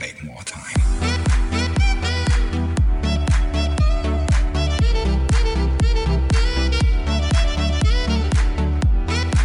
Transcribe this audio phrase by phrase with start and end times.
[0.00, 0.16] make.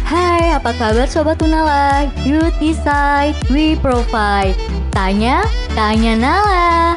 [0.06, 2.08] Hai, apa kabar Sobat Unala?
[2.24, 4.56] You decide, we provide.
[4.96, 5.44] Tanya,
[5.76, 6.96] tanya Nala.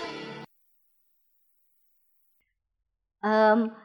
[3.19, 3.78] Em,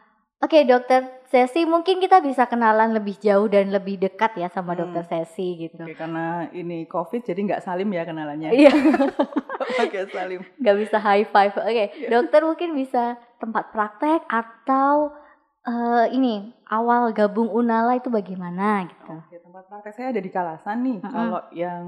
[0.45, 4.87] Oke dokter Sesi, mungkin kita bisa kenalan lebih jauh dan lebih dekat ya sama Hmm.
[4.87, 5.83] dokter Sesi gitu.
[5.83, 8.53] Oke, karena ini COVID jadi nggak salim ya kenalannya.
[8.53, 8.71] Iya,
[9.83, 10.45] Oke, salim.
[10.61, 11.57] nggak bisa high five.
[11.57, 12.09] Oke, Iya.
[12.13, 15.17] dokter mungkin bisa tempat praktek atau
[15.65, 19.17] eh, ini awal gabung Unala itu bagaimana gitu.
[19.17, 20.99] Oke, tempat praktek saya ada di Kalasan nih.
[21.01, 21.09] Mm-mm.
[21.09, 21.85] Kalau yang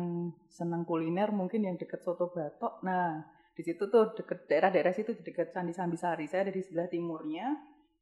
[0.48, 2.80] senang kuliner mungkin yang deket Soto Batok.
[2.80, 3.20] Nah,
[3.52, 6.24] di situ tuh deket daerah-daerah situ deket Candi Sambisari.
[6.24, 7.52] Saya ada di sebelah timurnya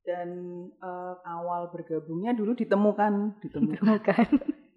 [0.05, 0.29] dan
[0.71, 4.27] eh, awal bergabungnya dulu ditemukan ditemukan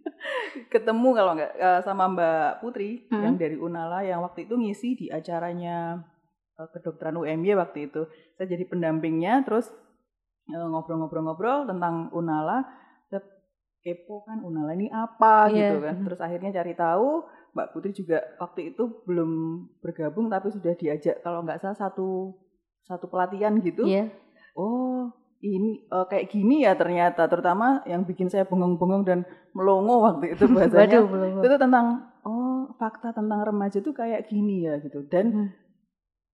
[0.73, 3.23] ketemu kalau nggak eh, sama Mbak Putri Hmm.
[3.23, 5.99] yang dari Unala yang waktu itu ngisi di acaranya
[6.55, 8.07] eh, kedokteran UMY waktu itu.
[8.35, 9.67] Saya jadi pendampingnya terus
[10.47, 12.63] ngobrol-ngobrol-ngobrol tentang Unala.
[13.07, 13.19] Saya
[13.83, 15.75] kepo kan Unala ini apa Iya.
[15.75, 15.95] gitu kan.
[16.07, 17.09] Terus akhirnya cari tahu
[17.51, 19.31] Mbak Putri juga waktu itu belum
[19.81, 22.31] bergabung tapi sudah diajak kalau nggak salah satu
[22.85, 23.83] satu pelatihan gitu.
[23.83, 24.07] Iya.
[24.57, 24.86] Oh,
[25.41, 29.19] ini eh, kayak gini ya ternyata, terutama yang bikin saya bengong-bengong dan
[29.53, 31.03] melongo waktu itu bahasanya.
[31.05, 31.85] Waduh, itu tentang
[32.25, 35.05] oh fakta tentang remaja tuh kayak gini ya gitu.
[35.07, 35.49] Dan Hmm.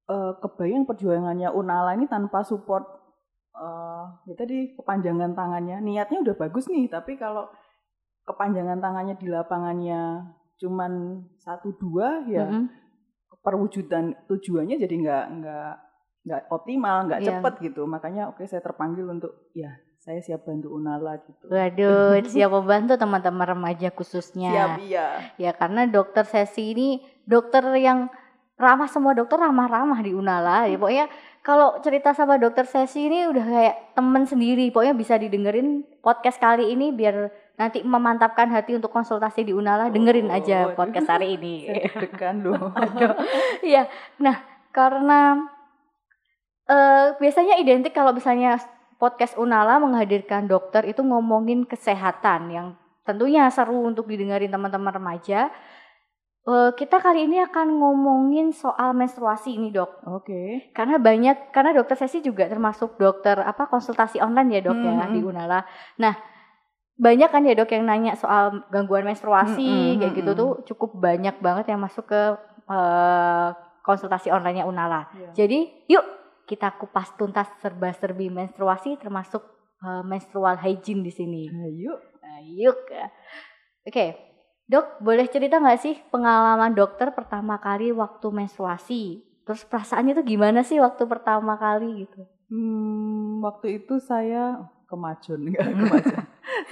[0.08, 2.84] eh, kebayang perjuangannya Unala ini tanpa support
[3.54, 5.78] eh ya tadi kepanjangan tangannya.
[5.80, 7.48] Niatnya udah bagus nih, tapi kalau
[8.24, 10.32] kepanjangan tangannya di lapangannya
[10.64, 12.72] cuman satu dua ya Mm-mm.
[13.44, 15.74] perwujudan tujuannya jadi nggak nggak
[16.24, 17.28] nggak optimal, nggak Iya.
[17.36, 17.84] cepet gitu.
[17.84, 21.48] Makanya oke saya terpanggil untuk ya saya siap bantu Unala gitu.
[21.48, 24.52] Waduh, siap membantu teman-teman remaja khususnya.
[24.52, 25.08] Siap iya.
[25.38, 26.88] Ya karena dokter sesi ini
[27.24, 28.08] dokter yang
[28.54, 30.68] ramah semua dokter ramah-ramah di Unala.
[30.68, 31.08] Ya, pokoknya
[31.42, 34.72] kalau cerita sama dokter sesi ini udah kayak temen sendiri.
[34.72, 39.88] Pokoknya bisa didengerin podcast kali ini biar nanti memantapkan hati untuk konsultasi di Unala.
[39.88, 40.76] Dengerin Oh, aja waduh.
[40.78, 41.68] podcast hari ini.
[41.76, 42.72] Deg-degan loh.
[43.64, 43.88] Iya.
[44.20, 44.40] Nah,
[44.70, 45.48] karena
[46.70, 48.60] eh biasanya identik kalau misalnya
[49.02, 52.68] podcast Unala menghadirkan dokter itu ngomongin kesehatan yang
[53.04, 55.52] tentunya seru untuk didengarin teman-teman remaja.
[56.44, 60.72] Eh, kita kali ini akan ngomongin soal menstruasi ini dok, Oke.
[60.76, 65.16] karena banyak karena dokter sesi juga termasuk dokter apa konsultasi online ya dok ya Hmm,
[65.16, 65.32] di hmm.
[65.32, 65.64] Unala.
[66.04, 66.20] Nah
[67.00, 70.40] banyak kan ya dok yang nanya soal gangguan menstruasi Hmm, kayak hmm, gitu hmm.
[70.44, 72.22] tuh cukup banyak banget yang masuk ke
[72.68, 73.50] eh,
[73.88, 75.08] konsultasi online-nya Unala.
[75.16, 75.48] Iya.
[75.48, 76.04] Jadi yuk
[76.44, 79.44] kita kupas tuntas serba-serbi menstruasi termasuk
[79.84, 81.44] eh, menstrual hygiene di sini.
[81.50, 81.94] Ayo.
[82.24, 82.80] Nah, yuk.
[83.84, 84.16] Oke,
[84.68, 89.22] dok boleh cerita nggak sih pengalaman dokter pertama kali waktu menstruasi?
[89.44, 92.24] Terus perasaannya tuh gimana sih waktu pertama kali gitu?
[92.48, 96.22] Hmm, waktu itu saya kemajon enggak kemajon.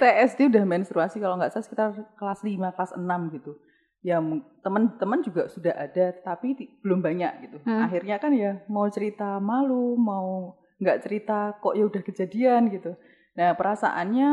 [0.00, 3.52] saya SD udah menstruasi kalau nggak salah sekitar kelas 5, kelas 6 gitu.
[4.02, 4.18] Ya
[4.66, 7.56] teman-teman juga sudah ada tapi belum banyak gitu.
[7.62, 7.86] Hmm.
[7.86, 12.98] Akhirnya kan ya mau cerita malu, mau nggak cerita kok ya udah kejadian gitu.
[13.38, 14.30] Nah, perasaannya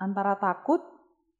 [0.00, 0.80] antara takut,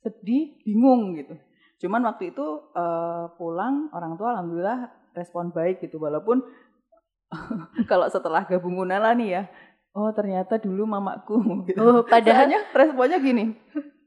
[0.05, 1.35] sedih, bingung gitu.
[1.81, 2.47] Cuman waktu itu
[2.77, 6.45] eh, pulang orang tua alhamdulillah respon baik gitu walaupun
[7.91, 9.43] kalau setelah gabung Unala nih ya,
[9.97, 11.41] oh ternyata dulu mamaku
[11.73, 11.81] gitu.
[11.81, 13.57] Oh, padahal Soalnya responnya gini,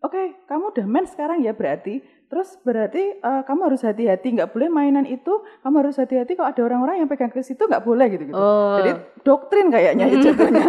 [0.04, 4.68] oke kamu udah men sekarang ya berarti, terus berarti eh, kamu harus hati-hati, nggak boleh
[4.68, 8.24] mainan itu, kamu harus hati-hati kalau ada orang-orang yang pegang ke situ nggak boleh gitu
[8.30, 8.38] gitu.
[8.38, 8.92] oh, Jadi
[9.24, 10.64] doktrin kayaknya ya jatuhnya.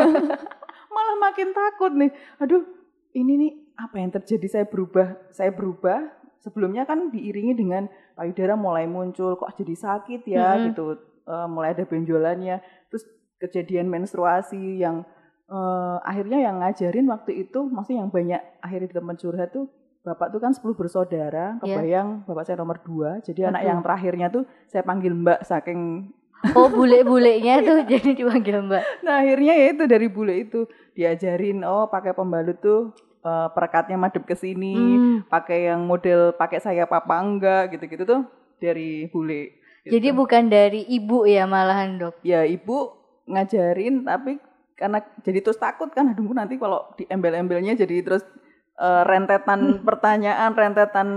[0.94, 2.10] Malah makin takut nih.
[2.38, 2.62] Aduh,
[3.18, 4.46] ini nih apa yang terjadi?
[4.46, 6.22] Saya berubah, saya berubah.
[6.38, 10.64] Sebelumnya kan diiringi dengan payudara mulai muncul, kok jadi sakit ya Mm-mm.
[10.70, 10.84] gitu.
[11.26, 12.62] Eh, mulai ada benjolannya.
[12.92, 13.04] Terus
[13.42, 15.02] kejadian menstruasi yang
[15.54, 19.66] eh, akhirnya yang ngajarin waktu itu, maksudnya yang banyak akhirnya di teman curhat tuh
[20.04, 21.80] Bapak tuh kan 10 bersaudara, Iya.
[21.80, 23.70] kebayang bapak saya nomor dua, jadi anak Aduh.
[23.72, 26.12] yang terakhirnya tuh saya panggil mbak saking
[26.52, 28.84] oh bule-bulenya tuh jadi dipanggil mbak.
[29.00, 32.92] Nah akhirnya ya itu dari bule itu diajarin oh pakai pembalut tuh
[33.24, 38.28] eh, perekatnya madep ke sini, Hmm, pakai yang model pakai sayap apa enggak gitu-gitu tuh
[38.60, 39.56] dari bule.
[39.88, 39.92] Gitu.
[39.96, 42.20] Jadi bukan dari ibu ya malahan dok.
[42.20, 42.92] ya ibu
[43.24, 44.36] ngajarin tapi
[44.74, 48.22] karena jadi terus takut kan aduh nanti kalau di embel-embelnya jadi terus
[48.74, 51.08] eh, rentetan pertanyaan, rentetan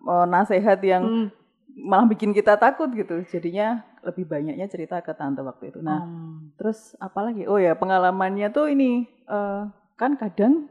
[0.00, 1.26] eh, nasihat yang Hmm.
[1.74, 3.24] malah bikin kita takut gitu.
[3.26, 5.80] Jadinya lebih banyaknya cerita ke tante waktu itu.
[5.80, 6.54] Nah, Hmm.
[6.54, 7.42] Terus apalagi?
[7.44, 9.62] Oh ya pengalamannya tuh ini eh,
[9.94, 10.70] kan kadang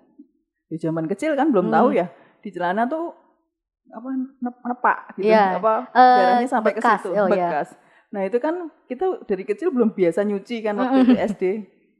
[0.65, 1.75] di zaman kecil kan belum Hmm.
[1.75, 2.07] tahu ya
[2.39, 3.11] di celana tuh
[3.89, 4.07] apa
[4.39, 5.59] nep- nepak gitu Iya.
[5.59, 6.95] apa darahnya sampai bekas.
[6.95, 7.49] ke situ Oh, iya.
[7.49, 7.67] bekas.
[8.09, 8.55] Nah itu kan
[8.85, 11.43] kita dari kecil belum biasa nyuci kan waktu itu SD.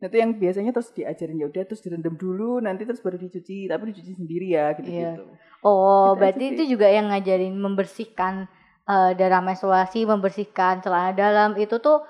[0.01, 3.69] Nah itu yang biasanya terus diajarin ya udah terus direndam dulu, nanti terus baru dicuci,
[3.69, 5.13] tapi dicuci sendiri ya gitu Iya.
[5.13, 5.24] gitu.
[5.62, 8.50] Oh, Gitu berarti itu juga yang ngajarin membersihkan
[8.89, 12.01] eh, darah menstruasi, membersihkan celana dalam itu tuh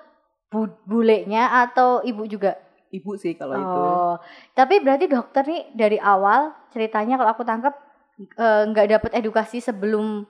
[0.48, 2.56] bu- bulenya atau ibu juga?
[2.96, 3.68] Ibu sih kalau itu.
[3.68, 4.16] Oh,
[4.56, 7.76] tapi berarti dokter nih dari awal ceritanya kalau aku tangkap
[8.40, 10.24] eh, nggak dapat edukasi sebelum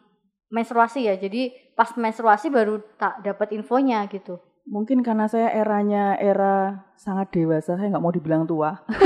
[0.50, 1.14] menstruasi ya.
[1.14, 4.42] Jadi pas menstruasi baru tak dapat infonya gitu.
[4.64, 8.78] Mungkin karena saya eranya era sangat dewasa, saya nggak mau dibilang tua.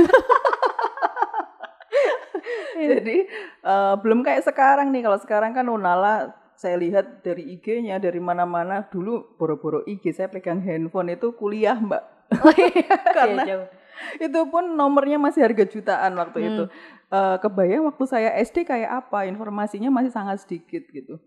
[2.75, 3.17] Jadi
[3.63, 5.03] eh, belum kayak sekarang nih.
[5.05, 10.63] Kalau sekarang kan Unala saya lihat dari IG-nya dari mana-mana dulu boro-boro IG saya pegang
[10.63, 11.99] handphone itu kuliah mbak
[12.31, 13.67] Oh iya, Karena Iya, jauh.
[14.23, 16.47] itu pun nomornya masih harga jutaan waktu Hmm.
[16.51, 16.63] itu
[17.05, 21.21] Eh, kebayang waktu saya SD kayak apa informasinya masih sangat sedikit gitu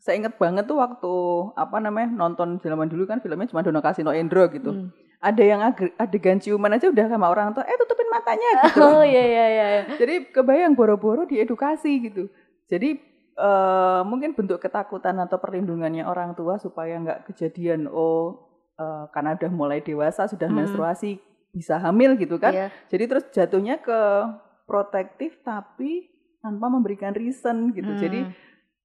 [0.00, 1.12] saya inget banget tuh waktu
[1.54, 4.88] apa namanya nonton zaman dulu kan filmnya cuma Dono Kasino Endro gitu Hmm.
[5.20, 5.60] ada yang
[5.94, 9.66] adegan ciuman aja udah sama orang tua eh tutupin matanya gitu Oh iya iya iya.
[9.70, 9.82] iya.
[9.94, 12.32] jadi kebayang boro-boro diedukasi gitu
[12.66, 12.96] jadi
[13.36, 19.52] eh, mungkin bentuk ketakutan atau perlindungannya orang tua supaya nggak kejadian oh eh, karena udah
[19.52, 20.64] mulai dewasa sudah Hmm.
[20.64, 21.20] menstruasi
[21.50, 22.66] bisa hamil gitu kan Iya.
[22.88, 24.00] jadi terus jatuhnya ke
[24.64, 26.06] protektif tapi
[26.38, 27.90] tanpa memberikan reason gitu.
[27.90, 28.00] Hmm.
[28.00, 28.20] Jadi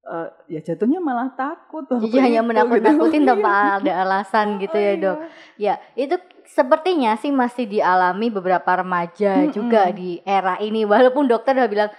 [0.06, 1.82] eh, ya jatuhnya malah takut.
[1.84, 3.28] Jadi hanya itu, menakut-nakutin gitu.
[3.28, 3.74] tanpa Iya.
[3.76, 5.02] ada alasan gitu Oh, ya iya.
[5.02, 5.18] dok.
[5.56, 6.16] Ya itu
[6.46, 9.52] sepertinya sih masih dialami beberapa remaja Mm-mm.
[9.52, 10.82] juga di era ini.
[10.82, 11.90] Walaupun dokter udah bilang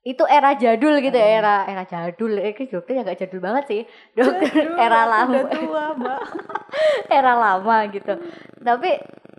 [0.00, 1.38] itu era jadul gitu ya Mm.
[1.38, 2.32] era era jadul.
[2.34, 3.82] Eh kayak dokter ya gak jadul banget sih.
[4.10, 6.20] Dokter Jadul, era lama tua, Mbak.
[7.20, 8.12] era lama gitu.
[8.58, 8.90] Tapi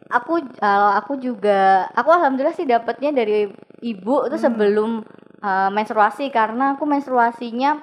[0.07, 3.49] aku kalau aku juga aku alhamdulillah sih dapatnya dari
[3.81, 4.45] ibu itu Hmm.
[4.45, 4.89] sebelum
[5.41, 7.81] uh, menstruasi karena aku menstruasinya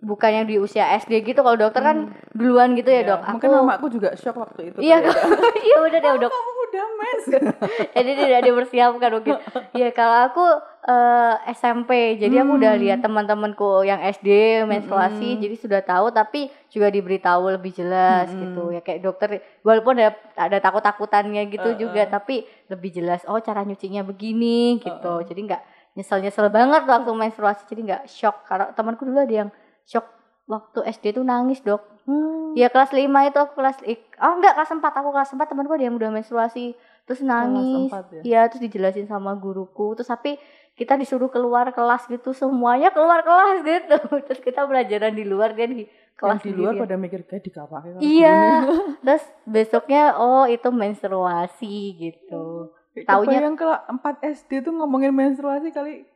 [0.00, 1.96] bukan yang di usia SD gitu kalau dokter kan
[2.30, 3.20] duluan gitu ya, Iya, dok.
[3.34, 4.78] Mungkin aku mamaku juga shock waktu itu.
[4.78, 5.02] iya
[5.66, 6.30] iya udah deh dok.
[6.30, 7.24] Kamu udah mens.
[7.96, 9.34] Jadi tidak dipersiapkan mungkin.
[9.72, 10.44] Ya kalau aku
[10.84, 12.80] eh, SMP, jadi aku udah Hmm.
[12.80, 14.28] lihat teman-temanku yang SD
[14.64, 15.42] menstruasi, Mm-mm.
[15.42, 18.40] jadi sudah tahu tapi juga diberitahu lebih jelas Mm-mm.
[18.40, 18.62] gitu.
[18.70, 19.28] Ya kayak dokter
[19.60, 21.80] walaupun ada ada takut-takutannya gitu Uh-uh.
[21.80, 23.20] juga, tapi lebih jelas.
[23.24, 24.94] Oh cara nyucinya begini gitu.
[25.12, 25.26] Uh-uh.
[25.26, 25.62] Jadi nggak
[25.94, 28.46] nyesel-nyesel banget waktu menstruasi, jadi nggak shock.
[28.46, 29.50] Karena temanku dulu ada yang
[29.88, 30.04] shock
[30.44, 31.80] waktu SD tuh nangis dok.
[32.04, 32.52] Hmm.
[32.52, 33.80] Ya kelas 5 itu aku kelas
[34.18, 36.72] oh enggak kelas 4 aku kelas 4 temanku ada yang udah menstruasi
[37.04, 37.88] terus nangis.
[37.88, 38.20] empat ya?
[38.22, 39.92] Iya, terus dijelasin sama guruku.
[39.92, 40.36] Terus tapi
[40.72, 43.96] kita disuruh keluar kelas gitu semuanya keluar kelas gitu.
[44.26, 45.82] Terus kita pelajaran di luar dia di
[46.14, 46.82] kelas Yang di luar sendirian.
[46.86, 48.40] pada mikir kayak dikapake karo Iya.
[49.04, 52.70] Terus besoknya oh itu menstruasi gitu.
[52.94, 56.06] Kayak Taunya- Kebayang kalau 4 SD tuh ngomongin menstruasi kali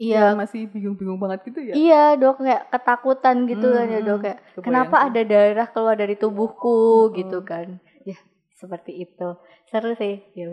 [0.00, 0.32] Iya.
[0.32, 1.74] ya masih bingung-bingung banget gitu ya.
[1.76, 5.06] Iya, Dok, kayak ketakutan gitu kan ya, Hmm, Dok kayak kebayang kenapa sih.
[5.06, 7.16] ada darah keluar dari tubuhku Mm-mm.
[7.20, 7.66] gitu kan.
[8.02, 8.16] Ya,
[8.56, 9.28] seperti itu.
[9.68, 10.24] Seru sih.
[10.32, 10.48] Ya.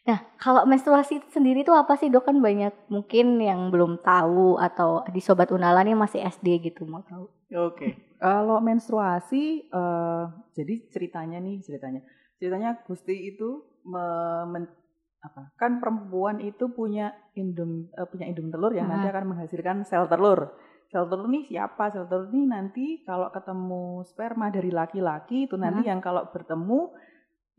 [0.00, 2.24] Nah, kalau menstruasi itu sendiri tuh apa sih, Dok?
[2.24, 7.00] Kan banyak mungkin yang belum tahu atau di sobat Unala nih masih SD gitu mau
[7.00, 7.24] tahu.
[7.50, 7.96] Oke.
[8.16, 12.04] Kalau menstruasi, eh, jadi ceritanya nih ceritanya,
[12.36, 14.76] ceritanya Gusti itu me- men-
[15.20, 15.52] apa?
[15.60, 19.14] Kan perempuan itu punya indung eh, punya indung telur yang nanti Hmm.
[19.16, 20.52] akan menghasilkan sel telur.
[20.88, 21.92] Sel telur nih siapa?
[21.92, 26.90] Sel telur nih nanti kalau ketemu sperma dari laki-laki itu nanti yang kalau bertemu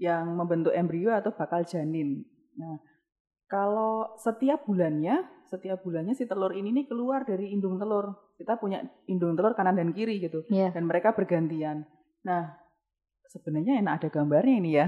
[0.02, 2.26] yang membentuk embrio atau bakal janin.
[2.58, 2.82] Nah,
[3.46, 8.34] kalau setiap bulannya, setiap bulannya si telur ini nih keluar dari indung telur.
[8.36, 10.42] Kita punya indung telur kanan dan kiri gitu.
[10.50, 10.74] Iya.
[10.74, 11.86] Dan mereka bergantian.
[12.26, 12.58] Nah,
[13.32, 14.88] sebenarnya enak ada gambarnya ini ya.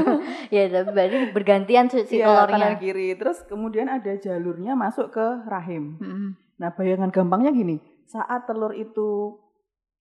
[0.54, 3.12] ya, tapi berarti bergantian si Iya, kanan kiri.
[3.14, 6.00] Terus kemudian ada jalurnya masuk ke rahim.
[6.00, 6.30] Mm-mm.
[6.56, 7.76] Nah, bayangan gampangnya gini,
[8.08, 9.36] saat telur itu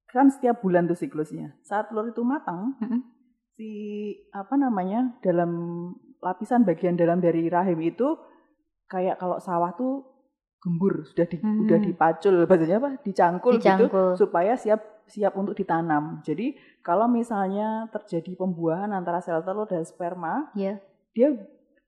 [0.08, 1.52] kan setiap bulan tuh siklusnya.
[1.62, 3.04] Saat telur itu matang, Mm-mm.
[3.56, 3.70] si
[4.32, 5.52] apa namanya dalam
[6.24, 8.16] lapisan bagian dalam dari rahim itu
[8.88, 10.06] kayak kalau sawah tuh
[10.62, 11.66] gembur sudah di, Hmm.
[11.66, 13.88] udah dipacul bahasanya apa dicangkul, Dicangkul.
[13.90, 16.20] gitu supaya siap siap untuk ditanam.
[16.22, 20.82] Jadi kalau misalnya terjadi pembuahan antara sel telur dan sperma, Iya.
[21.14, 21.30] dia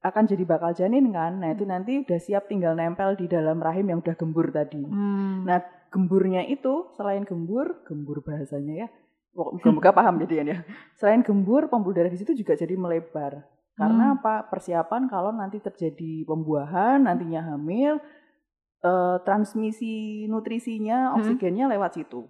[0.03, 1.39] akan jadi bakal janin kan.
[1.39, 4.84] Nah, itu nanti udah siap tinggal nempel di dalam rahim yang udah gembur tadi.
[4.84, 5.48] Hmm.
[5.48, 8.88] Nah, gemburnya itu selain gembur, gembur bahasanya ya.
[9.34, 10.58] Moga-moga paham jadian ya.
[11.00, 13.48] Selain gembur, pembuluh darah di situ juga jadi melebar.
[13.74, 14.15] Karena Hmm.
[14.20, 14.46] apa?
[14.51, 17.98] Persiapan kalau nanti terjadi pembuahan, nantinya hamil,
[18.84, 21.24] eh, transmisi nutrisinya, Hmm.
[21.24, 22.27] oksigennya lewat situ.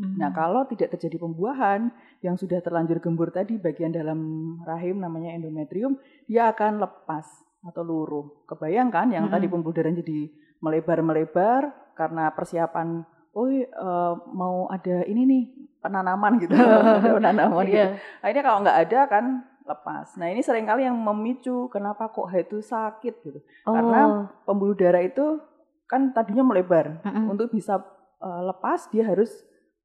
[0.00, 0.16] Hmm.
[0.16, 1.92] Nah, kalau tidak terjadi pembuahan
[2.24, 4.18] yang sudah terlanjur gembur tadi bagian dalam
[4.64, 7.28] rahim namanya endometrium, dia akan lepas
[7.60, 8.48] atau luruh.
[8.48, 9.36] Kebayangkan yang Mm-mm.
[9.36, 10.32] tadi pembuluh darah jadi
[10.64, 13.04] melebar-melebar karena persiapan
[13.36, 15.42] oh eh, mau ada ini nih
[15.84, 16.56] penanaman gitu,
[17.20, 17.76] penanaman gitu.
[17.76, 18.00] Iya.
[18.24, 19.24] Akhirnya kalau nggak ada kan
[19.68, 20.16] lepas.
[20.16, 23.40] Nah ini sering kali yang memicu kenapa kok haid itu sakit gitu.
[23.68, 23.76] Oh.
[23.76, 25.44] Karena pembuluh darah itu
[25.84, 27.04] kan tadinya melebar.
[27.04, 27.36] Mm-mm.
[27.36, 27.84] Untuk bisa
[28.24, 29.28] eh, lepas dia harus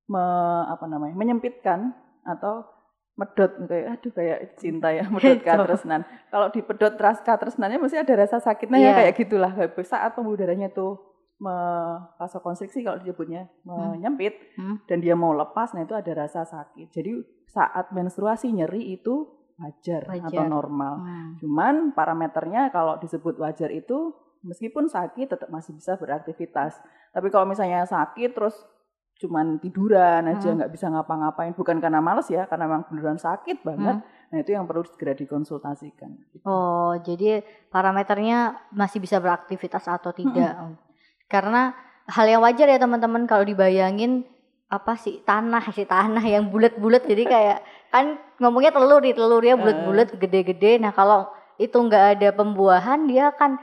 [0.05, 2.65] me- apa namanya menyempitkan atau
[3.15, 5.45] medot kayak aduh kayak cinta ya medot Gitu.
[5.45, 6.03] katresnan.
[6.27, 8.87] Kalau dipedot ras katresnannya mesti ada rasa sakitnya Iya.
[8.87, 9.51] ya kayak gitulah.
[9.81, 10.99] Saat pembuluh darahnya tuh
[11.37, 14.83] me- vasokonstriksi kalau disebutnya menyempit Hmm.
[14.85, 16.91] dan dia mau lepas nah itu ada rasa sakit.
[16.91, 17.11] Jadi
[17.47, 20.27] saat menstruasi nyeri itu wajar, Wajar.
[20.27, 20.93] atau normal.
[20.99, 21.29] Hmm.
[21.39, 24.11] Cuman parameternya kalau disebut wajar itu
[24.43, 26.75] meskipun sakit tetap masih bisa beraktivitas.
[27.09, 28.59] Tapi kalau misalnya sakit terus
[29.15, 30.59] cuman tiduran aja Hmm.
[30.59, 34.03] nggak bisa ngapa-ngapain bukan karena males ya karena memang beneran sakit banget.
[34.03, 36.11] Nah itu yang perlu segera dikonsultasikan.
[36.43, 37.39] Oh, jadi
[37.71, 40.51] parameternya masih bisa beraktivitas atau tidak.
[41.31, 41.71] Karena
[42.11, 44.27] hal yang wajar ya teman-teman kalau dibayangin
[44.65, 47.59] apa sih tanah sih tanah yang bulat-bulat jadi kayak
[47.93, 50.81] kan ngomongnya telur nih telurnya bulat-bulat gede-gede.
[50.83, 53.55] Nah, kalau itu nggak ada pembuahan dia akan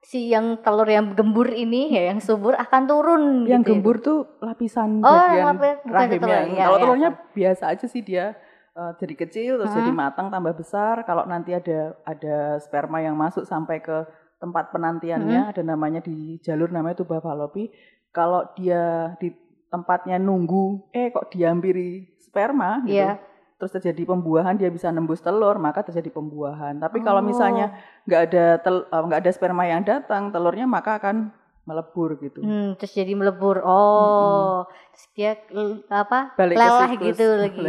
[0.00, 3.70] si yang telur yang gembur ini ya yang subur akan turun Yang gitu.
[3.72, 6.18] gembur tuh lapisan Oh, bagian lapis- rahimnya.
[6.18, 6.82] telur, iya, Kalau iya.
[6.82, 8.24] telurnya biasa aja sih dia
[8.72, 9.80] eh, jadi kecil terus Hmm.
[9.80, 11.02] jadi matang tambah besar.
[11.02, 14.06] Kalau nanti ada ada sperma yang masuk sampai ke
[14.38, 15.50] tempat penantiannya Hmm.
[15.50, 17.74] ada namanya di jalur namanya tuba fallopi.
[18.08, 19.34] Kalau dia di
[19.66, 22.96] tempatnya nunggu eh kok dihampiri sperma gitu.
[22.96, 23.18] Iya.
[23.58, 26.78] Terus terjadi pembuahan dia bisa nembus telur maka terjadi pembuahan.
[26.78, 27.26] Tapi kalau Oh.
[27.26, 27.74] misalnya
[28.04, 31.34] nggak ada eh, nggak ada sperma yang datang telurnya maka akan
[31.64, 32.40] melebur gitu.
[32.40, 33.60] Hmm, terus jadi melebur.
[33.60, 36.32] Oh, terus dia l- apa?
[36.32, 37.02] Balik ke siklus.
[37.12, 37.60] gitu lagi.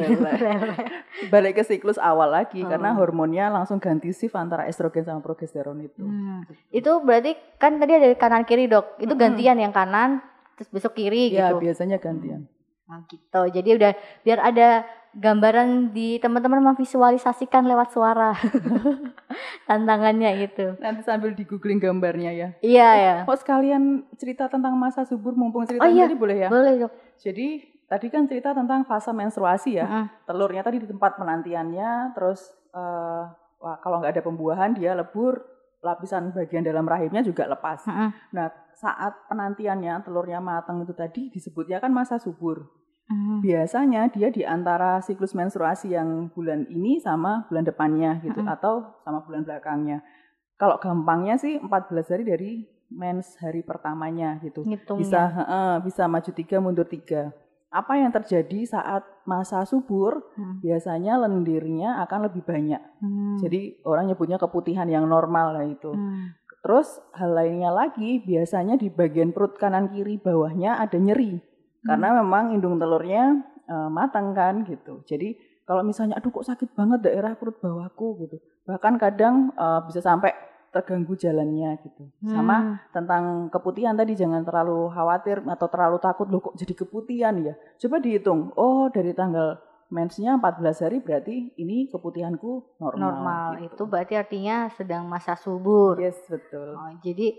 [1.33, 2.97] Balik ke siklus awal lagi karena Oh.
[2.97, 5.99] hormonnya langsung ganti shift antara estrogen sama progesteron itu.
[5.99, 6.47] Hmm.
[6.69, 8.95] Itu berarti kan tadi ada kanan kiri dok.
[8.97, 9.23] Itu Mm-mm.
[9.25, 11.59] gantian yang kanan, terus besok kiri Ya gitu.
[11.59, 12.47] biasanya gantian.
[12.85, 13.41] Nah, gitu.
[13.51, 13.91] Jadi udah
[14.23, 14.81] biar ada
[15.17, 18.37] gambaran di teman-teman memvisualisasikan lewat suara
[19.69, 20.77] tantangannya gitu.
[20.77, 22.49] Nanti sambil di googling gambarnya ya.
[22.61, 23.15] Iya ya.
[23.25, 26.05] Oh sekalian cerita tentang masa subur mumpung cerita Oh, iya.
[26.05, 26.49] tadi boleh ya.
[26.49, 26.93] Boleh dok.
[27.17, 27.47] Jadi
[27.89, 29.85] tadi kan cerita tentang fase menstruasi ya.
[29.85, 30.05] Mm-mm.
[30.29, 33.23] Telurnya tadi di tempat penantiannya, terus eh,
[33.59, 35.41] wah, kalau nggak ada pembuahan dia lebur,
[35.81, 37.81] lapisan bagian dalam rahimnya juga lepas.
[37.89, 38.09] Mm-mm.
[38.37, 38.47] Nah
[38.77, 42.78] saat penantiannya telurnya matang itu tadi disebutnya kan masa subur.
[43.09, 43.41] Mm.
[43.41, 48.53] biasanya dia di antara siklus menstruasi yang bulan ini sama bulan depannya gitu Mm-mm.
[48.53, 50.05] atau sama bulan belakangnya.
[50.61, 52.51] Kalau gampangnya sih 14 hari dari
[52.93, 54.61] mens hari pertamanya gitu.
[54.61, 55.01] Ngitungnya.
[55.01, 57.33] Bisa heeh, bisa maju tiga mundur tiga.
[57.73, 60.21] Apa yang terjadi saat masa subur?
[60.37, 60.61] Hmm.
[60.61, 62.81] Biasanya lendirnya akan lebih banyak.
[63.01, 63.41] Hmm.
[63.41, 65.89] Jadi orang nyebutnya keputihan yang normal lah itu.
[65.89, 66.37] Hmm.
[66.61, 71.48] Terus hal lainnya lagi biasanya di bagian perut kanan kiri bawahnya ada nyeri
[71.83, 75.03] karena memang indung telurnya eh, matang kan gitu.
[75.05, 78.37] Jadi kalau misalnya aduh kok sakit banget daerah perut bawahku gitu.
[78.65, 80.33] Bahkan kadang eh, bisa sampai
[80.69, 82.13] terganggu jalannya gitu.
[82.29, 82.73] Sama Hmm.
[82.93, 87.53] tentang keputihan tadi jangan terlalu khawatir atau terlalu takut loh kok jadi keputihan ya.
[87.81, 88.53] Coba dihitung.
[88.53, 89.57] Oh, dari tanggal
[89.89, 93.01] mensnya 14 hari berarti ini keputihanku normal.
[93.01, 93.73] normal gitu.
[93.73, 95.97] itu berarti artinya sedang masa subur.
[95.97, 96.77] Yes, betul.
[96.77, 97.33] Oh, jadi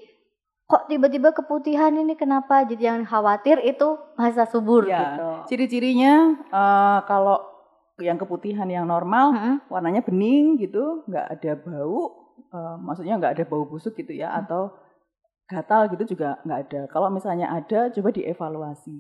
[0.71, 2.63] kok tiba-tiba keputihan ini kenapa?
[2.63, 5.29] Jadi jangan khawatir itu masa subur Ya, gitu.
[5.51, 7.43] Ciri-cirinya eh, kalau
[7.99, 9.55] yang keputihan yang normal Mm-mm.
[9.67, 12.03] warnanya bening gitu, nggak ada bau,
[12.49, 14.47] eh, maksudnya nggak ada bau busuk gitu ya, Hmm.
[14.47, 14.63] atau
[15.51, 16.81] gatal gitu juga nggak ada.
[16.89, 18.95] Kalau misalnya ada, coba dievaluasi.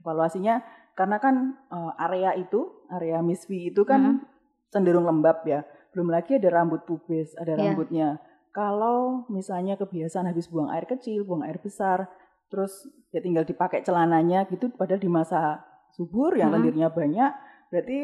[0.00, 0.62] Evaluasinya
[0.94, 1.34] karena kan
[1.68, 4.22] eh, area itu, area miswi itu kan
[4.70, 5.66] cenderung lembab ya.
[5.90, 7.74] Belum lagi ada rambut pubis, ada Iya.
[7.74, 8.08] rambutnya.
[8.56, 12.08] Kalau misalnya kebiasaan habis buang air kecil, buang air besar,
[12.48, 12.72] terus
[13.12, 15.60] ya tinggal dipakai celananya gitu, padahal di masa
[15.92, 16.64] subur yang Mm-mm.
[16.64, 17.30] lendirnya banyak,
[17.68, 17.98] berarti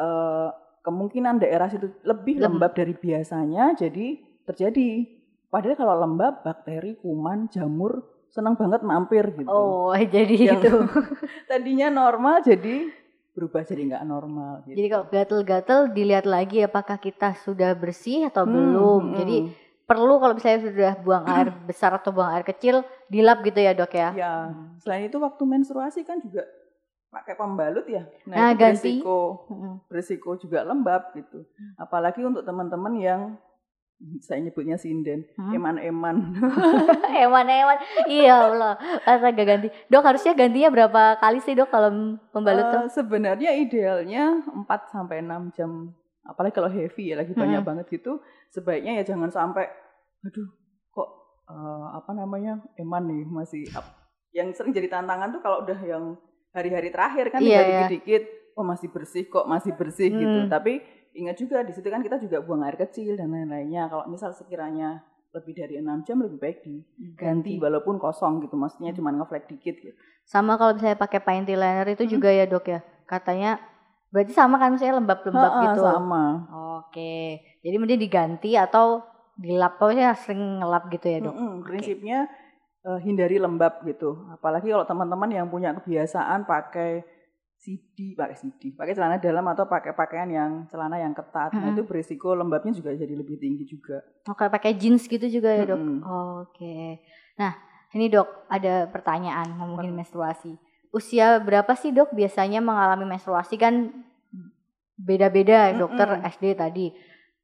[0.00, 0.48] eh,
[0.80, 4.16] kemungkinan daerah situ lebih Lem- lembab dari biasanya, jadi
[4.48, 4.90] terjadi.
[5.48, 9.48] Padahal kalau lembab, bakteri, kuman, jamur senang banget mampir gitu.
[9.48, 10.72] Oh, jadi Yang itu.
[11.52, 12.88] tadinya normal jadi
[13.36, 14.64] berubah jadi nggak normal.
[14.64, 14.76] Gitu.
[14.76, 19.02] Jadi kalau gatel-gatel dilihat lagi apakah kita sudah bersih atau Hmm, belum.
[19.12, 19.67] hmm, Jadi hmm.
[19.88, 23.90] Perlu kalau misalnya sudah buang air besar atau buang air kecil dilap gitu ya dok
[23.90, 24.08] ya.
[24.12, 24.32] Ya,
[24.78, 26.44] selain itu waktu menstruasi kan juga
[27.08, 28.04] pakai pembalut ya.
[28.28, 29.00] Nah, itu ganti.
[29.00, 29.74] beresiko, Mm-mm.
[29.88, 31.40] beresiko juga lembab gitu.
[31.74, 33.20] Apalagi untuk teman-teman yang
[34.22, 35.56] saya nyebutnya sinden, Hmm.
[35.56, 36.16] eman-eman.
[37.18, 37.78] Hewan-hewan.
[38.06, 38.72] Iya Allah.
[39.02, 39.68] Masa gak ganti.
[39.88, 41.90] Dok harusnya gantinya berapa kali sih dok kalau
[42.30, 42.62] pembalut?
[42.62, 45.96] Eh, sebenarnya idealnya 4 sampai 6 jam.
[46.28, 47.68] Apalagi kalau heavy ya lagi banyak Hmm.
[47.68, 49.64] banget gitu, sebaiknya ya jangan sampai
[50.20, 50.48] aduh
[50.88, 51.08] kok
[51.46, 52.60] eh, apa namanya?
[52.76, 53.96] eman nih masih ap-
[54.30, 56.04] yang sering jadi tantangan tuh kalau udah yang
[56.50, 57.88] hari-hari terakhir kan tinggal iya.
[57.88, 60.50] dikit-dikit oh masih bersih kok masih bersih gitu Hmm.
[60.50, 64.30] tapi ingat juga di situ kan kita juga buang air kecil dan lain-lainnya kalau misal
[64.30, 68.98] sekiranya lebih dari enam jam lebih baik diganti walaupun kosong gitu maksudnya Hmm.
[68.98, 72.12] cuma ngeflek dikit gitu Sama kalau misalnya pakai panty liner itu Hmm.
[72.12, 72.80] juga ya dok ya.
[73.04, 73.56] Katanya
[74.08, 75.80] berarti sama kan misalnya lembab-lembab Ha-ha, gitu.
[75.84, 76.24] sama
[76.80, 77.42] Oke.
[77.60, 79.04] Jadi mending diganti atau
[79.36, 81.34] dilap pokoknya sering ngelap gitu ya dok.
[81.36, 81.64] Mm-mm, Oke.
[81.70, 82.26] prinsipnya
[82.82, 87.04] eh, hindari lembab gitu apalagi kalau teman-teman yang punya kebiasaan pakai
[87.58, 91.74] CD pakai CD pakai celana dalam atau pakai pakaian yang celana yang ketat nah Mm-mm.
[91.74, 95.78] itu berisiko lembabnya juga jadi lebih tinggi juga Oke pakai jeans gitu juga ya dok.
[95.78, 95.98] Mm-mm.
[96.46, 97.02] Oke.
[97.34, 97.52] Nah
[97.94, 100.54] ini dok ada pertanyaan ngomongin menstruasi.
[100.94, 103.92] Usia berapa sih dok biasanya mengalami menstruasi kan
[104.98, 106.26] beda-beda dokter Mm-mm.
[106.26, 106.86] SD tadi.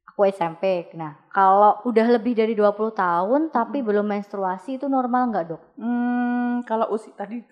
[0.09, 0.91] Aku SMP.
[0.95, 5.61] Nah kalau udah lebih dari 20 tahun tapi belum menstruasi itu normal nggak dok?
[5.77, 7.43] Hmm, kalau usia tadi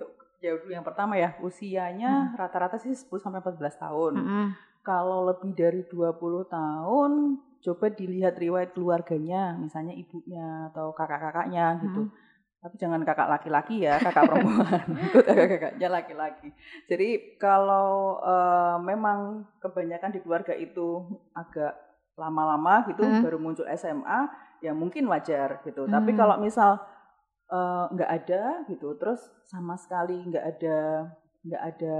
[0.43, 4.13] jauh dulu yang pertama ya, usianya rata-rata sih 10 sampai 14 tahun.
[4.19, 4.45] Mm-mm.
[4.83, 7.11] Kalau lebih dari 20 tahun,
[7.63, 12.11] coba dilihat riwayat keluarganya, misalnya ibunya atau kakak-kakaknya gitu.
[12.63, 14.87] Tapi jangan kakak laki-laki ya, kakak perempuan.
[15.11, 16.47] Ikut kakak-kakaknya laki-laki.
[16.87, 19.19] Jadi kalau eh, memang
[19.59, 21.03] kebanyakan di keluarga itu
[21.35, 21.75] agak
[22.15, 23.19] lama-lama gitu Mm.
[23.19, 25.83] baru muncul SMA, ya mungkin wajar gitu.
[25.85, 26.17] Tapi Mm.
[26.17, 26.79] kalau misal
[27.45, 30.77] eh, nggak ada gitu, terus sama sekali nggak ada
[31.43, 31.97] nggak ada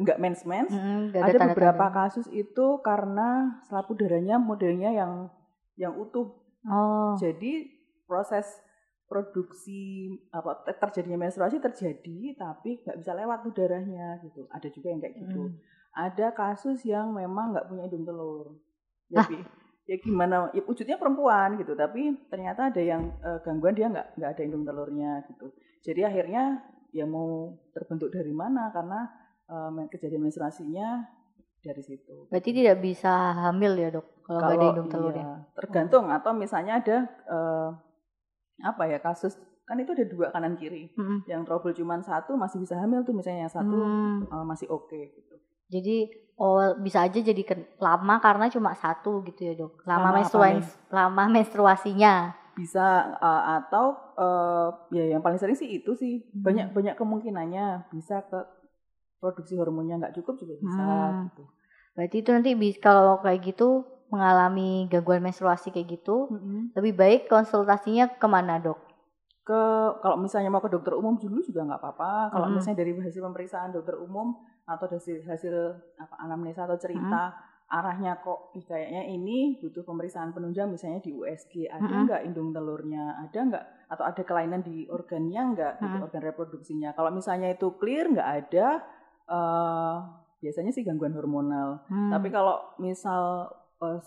[0.00, 1.52] nggak mens mens, Mm-mm, nggak ada, tanda-tanda.
[1.52, 5.28] beberapa kasus itu karena selaput darahnya modelnya yang
[5.76, 6.32] yang utuh.
[6.64, 7.12] Oh.
[7.20, 7.68] Jadi
[8.08, 8.48] proses
[9.06, 14.50] produksi apa te- terjadinya menstruasi terjadi tapi nggak bisa lewat tuh darahnya gitu.
[14.50, 15.42] Ada juga yang kayak gitu.
[15.46, 15.54] Mm.
[15.96, 18.46] Ada kasus yang memang nggak punya hidung telur.
[19.14, 19.22] Ah.
[19.22, 19.38] Jadi
[19.86, 20.50] ya gimana?
[20.50, 24.64] Ya wujudnya perempuan gitu, tapi ternyata ada yang eh, gangguan dia nggak nggak ada hidung
[24.66, 25.46] telurnya gitu.
[25.86, 29.06] Jadi akhirnya ya mau terbentuk dari mana karena
[29.46, 31.06] eh, kejadian menstruasinya
[31.62, 32.26] dari situ.
[32.30, 35.22] Berarti tidak bisa hamil ya dok kalau nggak ada hidung telurnya.
[35.22, 37.70] iya, tergantung atau misalnya ada eh,
[38.58, 40.94] apa ya kasus kan itu ada dua kanan kiri.
[40.94, 41.26] Mm-mm.
[41.26, 44.24] Yang trouble cuma satu masih bisa hamil tuh misalnya yang satu Hmm.
[44.24, 45.34] eh, masih oke gitu.
[45.66, 45.96] Jadi
[46.36, 49.82] oh bisa aja jadi ken- lama karena cuma satu gitu ya dok.
[49.82, 52.14] Lama Lama menstruasi, lama menstruasinya.
[52.54, 56.46] Bisa eh, atau eh, ya yang paling sering sih itu sih Hmm.
[56.46, 58.38] banyak banyak kemungkinannya bisa ke
[59.16, 61.26] produksi hormonnya nggak cukup juga bisa Hmm.
[61.26, 61.42] gitu.
[61.92, 66.30] Berarti itu nanti bis- kalau kayak gitu mengalami gangguan menstruasi kayak gitu,
[66.76, 68.86] lebih baik konsultasinya ke mana dok?
[69.46, 69.62] ke
[70.02, 72.34] kalau misalnya mau ke dokter umum dulu juga nggak apa-apa.
[72.34, 72.58] Kalau Mm-mm.
[72.58, 74.34] misalnya dari hasil pemeriksaan dokter umum
[74.66, 75.54] atau hasil hasil
[76.02, 77.30] apa anamnesa atau cerita
[77.70, 83.22] arahnya kok ih, kayaknya ini butuh pemeriksaan penunjang misalnya di USG ada nggak hidung telurnya
[83.22, 86.06] ada nggak atau ada kelainan di organnya nggak gitu, Mm-mm.
[86.10, 86.90] organ reproduksinya.
[86.98, 88.82] Kalau misalnya itu clear nggak ada
[89.30, 89.96] eh,
[90.42, 91.86] biasanya sih gangguan hormonal.
[91.86, 92.10] Hmm.
[92.10, 93.46] Tapi kalau misal
[93.78, 94.00] eh,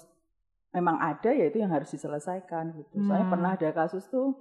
[0.71, 3.01] memang ada ya itu yang harus diselesaikan gitu.
[3.03, 3.32] Saya Hmm.
[3.32, 4.38] pernah ada kasus tuh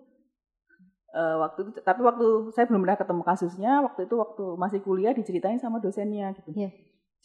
[1.08, 5.12] eh, waktu itu tapi waktu saya belum pernah ketemu kasusnya, waktu itu waktu masih kuliah
[5.12, 6.52] diceritain sama dosennya gitu.
[6.52, 6.68] Iya.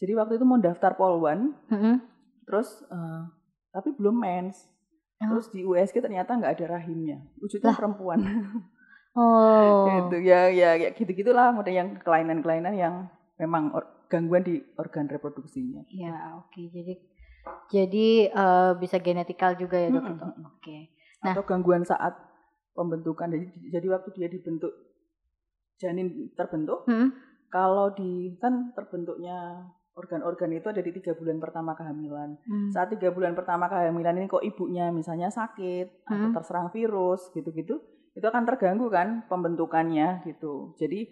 [0.00, 2.00] Jadi waktu itu mau daftar polwan, Mm-mm.
[2.44, 3.22] terus eh,
[3.70, 4.72] tapi belum mens.
[5.20, 5.36] Oh.
[5.36, 7.22] Terus di USG ternyata nggak ada rahimnya.
[7.38, 7.78] Wujudnya Lah.
[7.78, 8.20] perempuan.
[9.14, 9.86] Oh.
[9.86, 12.94] gitu ya ya ya gitu-gitulah model yang kelainan-kelainan yang
[13.38, 13.70] memang
[14.10, 15.86] gangguan di organ reproduksinya.
[15.86, 16.98] Ya oke jadi
[17.68, 20.48] jadi eh, bisa genetikal juga ya dok mm-mm.
[20.48, 20.78] Oke.
[21.24, 21.32] Nah.
[21.32, 22.12] atau gangguan saat
[22.72, 24.72] pembentukan jadi jadi waktu dia dibentuk
[25.76, 27.10] janin terbentuk Mm-mm.
[27.48, 32.70] kalau di kan terbentuknya organ-organ itu ada di tiga bulan pertama kehamilan Hmm.
[32.70, 36.34] saat tiga bulan pertama kehamilan ini kok ibunya misalnya sakit atau Hmm.
[36.34, 37.78] terserang virus gitu-gitu
[38.14, 41.06] itu akan terganggu kan pembentukannya gitu jadi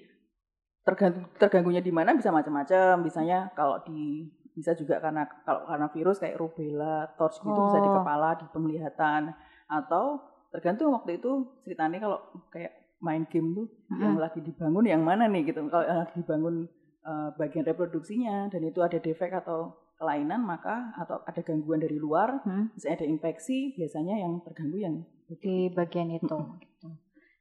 [0.83, 6.21] terganggu terganggunya di mana bisa macam-macam misalnya kalau di bisa juga karena kalau karena virus
[6.21, 7.97] kayak rubella, torch gitu bisa di Oh.
[7.97, 9.33] kepala, di penglihatan
[9.67, 10.21] atau
[10.53, 11.31] tergantung waktu itu
[11.65, 14.23] ceritanya kalau kayak main game tuh yang Mm-mm.
[14.23, 16.69] lagi dibangun yang mana nih gitu kalau yang lagi dibangun
[17.03, 22.43] eh, bagian reproduksinya dan itu ada defek atau kelainan maka atau ada gangguan dari luar
[22.45, 22.71] Hmm.
[22.75, 24.95] misalnya ada infeksi biasanya yang terganggu yang
[25.41, 26.89] di bagian itu gitu.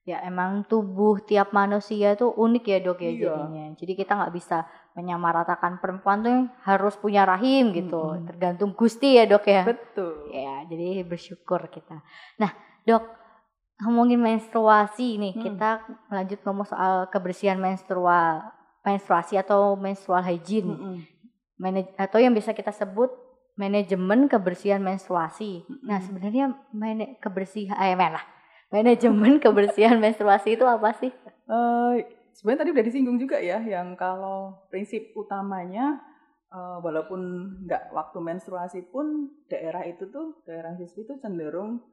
[0.02, 3.18] Ya emang tubuh tiap manusia tuh unik ya dok ya Iya.
[3.22, 3.66] jadinya.
[3.78, 8.18] Jadi kita nggak bisa menyamaratakan perempuan tuh harus punya rahim gitu.
[8.18, 8.26] Mm-mm.
[8.26, 9.62] Tergantung gusti ya dok ya.
[9.62, 12.02] betul Ya jadi bersyukur kita.
[12.38, 12.50] Nah
[12.82, 13.06] dok
[13.78, 15.44] ngomongin menstruasi nih Hmm.
[15.44, 15.70] kita
[16.08, 18.42] lanjut ngomong soal kebersihan menstrual
[18.82, 20.98] menstruasi atau menstrual hygiene Mm-mm.
[21.58, 23.14] Manaj- atau yang bisa kita sebut
[23.54, 25.62] manajemen kebersihan menstruasi.
[25.86, 26.06] Nah, Mm-mm.
[26.10, 26.46] sebenarnya
[27.18, 28.18] kebersihan eh mana?
[28.72, 31.12] Manajemen kebersihan menstruasi itu apa sih?
[31.46, 31.94] Eh,
[32.32, 36.00] sebenarnya tadi udah disinggung juga ya yang kalau prinsip utamanya
[36.48, 37.20] eh, walaupun
[37.68, 41.84] nggak waktu menstruasi pun daerah itu tuh daerah siswi itu cenderung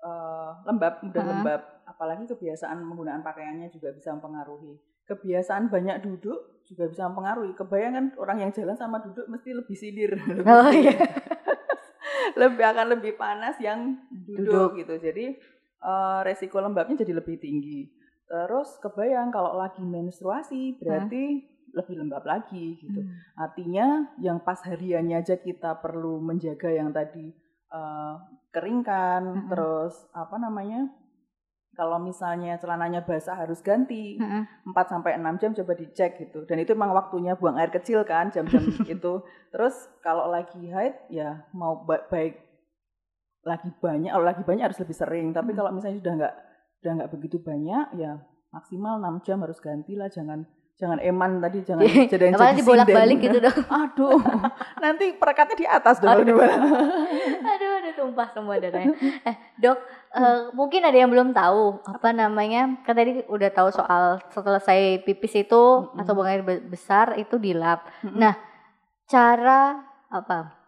[0.00, 1.32] eh, lembab mudah Ha-ha.
[1.36, 8.16] lembab apalagi kebiasaan menggunakan pakaiannya juga bisa mempengaruhi kebiasaan banyak duduk juga bisa mempengaruhi kebayangkan
[8.16, 10.96] orang yang jalan sama duduk mesti lebih sindir lebih Oh, iya.
[12.40, 14.48] lebih akan lebih panas yang Duduk.
[14.48, 15.36] duduk, gitu jadi
[15.82, 17.90] eh, resiko lembabnya jadi lebih tinggi
[18.24, 23.16] terus kebayang kalau lagi menstruasi berarti lebih lembab lagi gitu Hmm.
[23.34, 23.86] Artinya
[24.20, 27.32] yang pas hariannya aja kita perlu menjaga yang tadi
[27.68, 28.14] eh,
[28.52, 29.48] keringkan, Mm-mm.
[29.48, 30.92] terus apa namanya?
[31.72, 34.44] Kalau misalnya celananya basah harus ganti Mm-mm.
[34.68, 36.44] 4 sampai 6 jam coba dicek gitu.
[36.44, 39.24] Dan itu emang waktunya buang air kecil kan jam-jam itu.
[39.48, 39.72] Terus
[40.04, 42.36] kalau lagi haid ya mau ba- baik
[43.42, 45.26] lagi banyak, kalau lagi banyak harus lebih sering.
[45.30, 45.58] Tapi Hmm.
[45.58, 46.34] kalau misalnya sudah nggak
[46.78, 48.18] sudah nggak begitu banyak ya
[48.50, 50.42] maksimal 6 jam harus ganti lah jangan
[50.74, 53.58] jangan eman tadi jangan jadi Apalagi dibolak-balik gitu dong.
[53.86, 54.18] Aduh,
[54.76, 56.10] nanti perekatnya di atas dong.
[56.20, 56.36] Aduh.
[57.52, 58.94] Aduh, aduh tumpah semua darahnya.
[59.22, 59.78] Eh, dok,
[60.10, 62.78] eh, mungkin ada yang belum tahu apa namanya?
[62.82, 66.00] Kan tadi udah tahu soal selesai pipis itu Mm-mm.
[66.00, 67.86] atau buang air be- besar itu di lap.
[68.02, 68.16] Mm-mm.
[68.16, 68.34] Nah,
[69.04, 70.61] cara apa?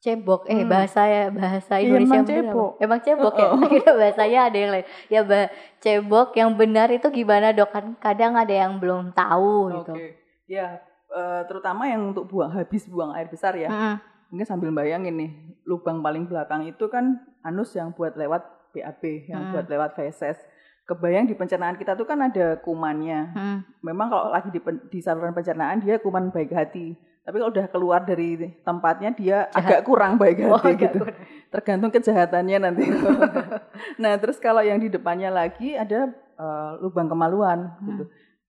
[0.00, 0.72] Cebok, eh Hmm.
[0.72, 2.48] bahasa ya bahasa Iya, Indonesia emang bener apa?
[2.48, 2.70] cebok.
[2.80, 3.48] Emang cebok ya?
[3.52, 3.60] Oh.
[3.68, 4.86] Kira bahasanya ada yang lain.
[5.12, 7.68] Ya, bah, cebok yang benar itu gimana dok?
[7.68, 9.92] Kan kadang ada yang belum tahu gitu.
[9.92, 10.06] Oke.
[10.48, 13.68] Ya, eh, terutama yang untuk buang habis buang air besar ya.
[13.68, 13.94] Mm-mm.
[14.32, 15.30] Mungkin sambil bayangin nih,
[15.62, 18.40] lubang paling belakang itu kan anus yang buat lewat
[18.72, 19.52] BAB, yang Hmm.
[19.52, 20.40] buat lewat feses.
[20.86, 23.30] Kebayang di pencernaan kita tuh kan ada kumannya.
[23.30, 23.58] Mm.
[23.78, 24.58] Memang kalau lagi di,
[24.90, 26.98] di saluran pencernaan dia kuman baik hati.
[27.30, 29.62] Tapi kalau udah keluar dari tempatnya dia Jahat.
[29.62, 30.98] agak kurang baik Oh, hati agak gitu.
[31.00, 31.16] kurang.
[31.48, 32.82] Tergantung kejahatannya nanti.
[34.02, 37.86] nah, terus kalau yang di depannya lagi ada eh, lubang kemaluan Hmm.
[37.86, 38.04] gitu.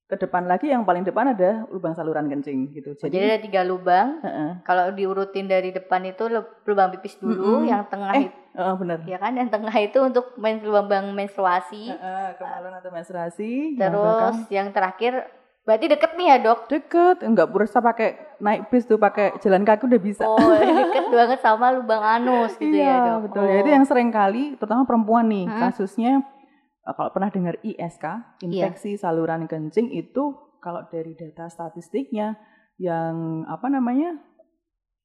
[0.08, 2.98] Ke depan lagi yang paling depan ada lubang saluran kencing gitu.
[2.98, 4.18] Jadi ada tiga lubang.
[4.20, 4.60] Heeh.
[4.62, 7.70] Kalau diurutin dari depan itu lu- lubang pipis dulu, Mm-mm.
[7.70, 8.26] yang tengah Eh.
[8.26, 8.98] itu Heeh, benar.
[9.06, 11.94] ya kan, yang tengah itu untuk lubang menstruasi.
[11.94, 13.78] Heeh, kemaluan atau menstruasi.
[13.78, 15.14] yang Terus belakang yang terakhir
[15.62, 16.60] berarti deket nih ya dok?
[16.68, 20.24] deket, enggak berusaha pakai naik bis tuh pakai jalan kaki udah bisa.
[20.26, 23.20] Oh deket banget sama lubang anus gitu iya, ya dok?
[23.30, 23.42] betul.
[23.42, 23.48] Oh.
[23.48, 25.60] Ya, itu yang sering kali, terutama perempuan nih, Hmm.
[25.62, 26.26] kasusnya
[26.82, 28.06] eh, kalau pernah dengar ISK,
[28.42, 28.74] Iya.
[28.74, 32.38] infeksi saluran kencing itu kalau dari data statistiknya
[32.78, 34.18] yang apa namanya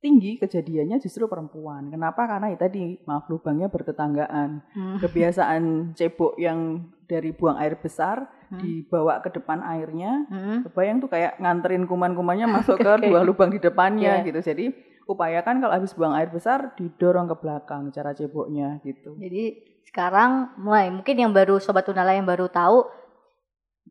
[0.01, 1.89] tinggi kejadiannya justru perempuan.
[1.89, 2.25] Kenapa?
[2.25, 4.63] Karena ya tadi maaf lubangnya bertetanggaan.
[4.73, 4.97] Hmm.
[5.01, 8.59] Kebiasaan cebok yang dari buang air besar Hmm.
[8.59, 10.63] dibawa ke depan airnya Hmm.
[10.63, 14.25] Kebayang tuh kayak nganterin kuman-kumannya masuk ke dua lubang di depannya Iya.
[14.25, 14.39] gitu.
[14.41, 14.67] Jadi
[15.05, 19.15] upayakan kalau habis buang air besar didorong ke belakang cara ceboknya gitu.
[19.17, 19.45] Jadi
[19.85, 22.87] sekarang mulai mungkin yang baru sobat tunala yang baru tahu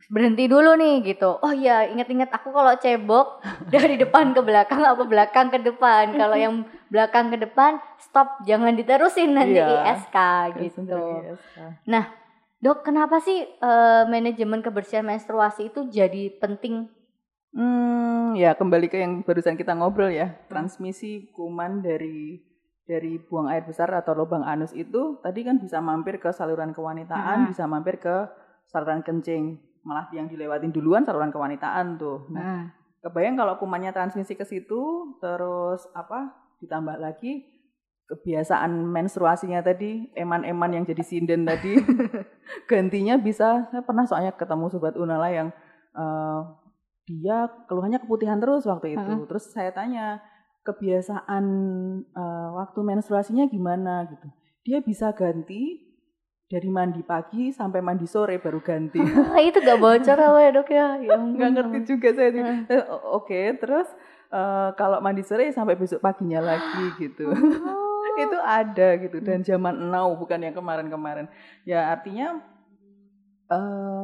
[0.07, 1.39] berhenti dulu nih gitu.
[1.39, 3.39] Oh iya, ingat-ingat aku kalau cebok
[3.73, 6.13] dari depan ke belakang apa belakang ke depan.
[6.13, 6.53] Kalau yang
[6.87, 9.95] belakang ke depan stop, jangan diterusin nanti Iya.
[9.95, 10.17] ISK
[10.61, 10.83] gitu.
[10.85, 11.39] Terus,
[12.63, 16.87] Dok, kenapa sih eh, manajemen kebersihan menstruasi itu jadi penting?
[17.55, 20.27] Hmm, ya kembali ke yang barusan kita ngobrol ya.
[20.27, 20.39] Hmm.
[20.51, 22.43] Transmisi kuman dari
[22.85, 27.47] dari buang air besar atau lubang anus itu tadi kan bisa mampir ke saluran kewanitaan,
[27.47, 27.49] Hmm.
[27.49, 28.27] bisa mampir ke
[28.69, 29.57] saluran kencing.
[29.85, 32.27] Malah yang dilewatin duluan saluran kewanitaan tuh.
[32.29, 32.65] Nah, Hmm.
[33.05, 34.81] Kebayang kalau kumannya transmisi ke situ,
[35.21, 36.33] terus apa?
[36.57, 37.45] Ditambah lagi
[38.05, 41.73] kebiasaan menstruasinya tadi, eman-eman yang jadi sinden tadi,
[42.71, 43.65] gantinya bisa.
[43.73, 45.49] Saya pernah soalnya ketemu sobat Unala yang
[45.93, 46.41] eh,
[47.05, 49.01] dia keluhannya keputihan terus waktu itu.
[49.01, 49.29] Mm-mm.
[49.29, 50.21] Terus saya tanya
[50.65, 51.43] kebiasaan
[52.09, 54.27] eh, waktu menstruasinya gimana gitu.
[54.65, 55.81] Dia bisa ganti
[56.45, 59.01] dari mandi pagi sampai mandi sore baru ganti.
[59.49, 60.87] Itu gak bocor apa ya dok ya?
[61.01, 62.29] ya nggak ngerti juga saya
[62.85, 63.89] o- Oke, terus
[64.29, 67.33] eh, kalau mandi sore sampai besok paginya lagi gitu.
[68.15, 68.23] Oh.
[68.23, 71.27] itu ada gitu dan zaman now bukan yang kemarin-kemarin.
[71.67, 72.39] Ya artinya
[73.51, 74.03] eh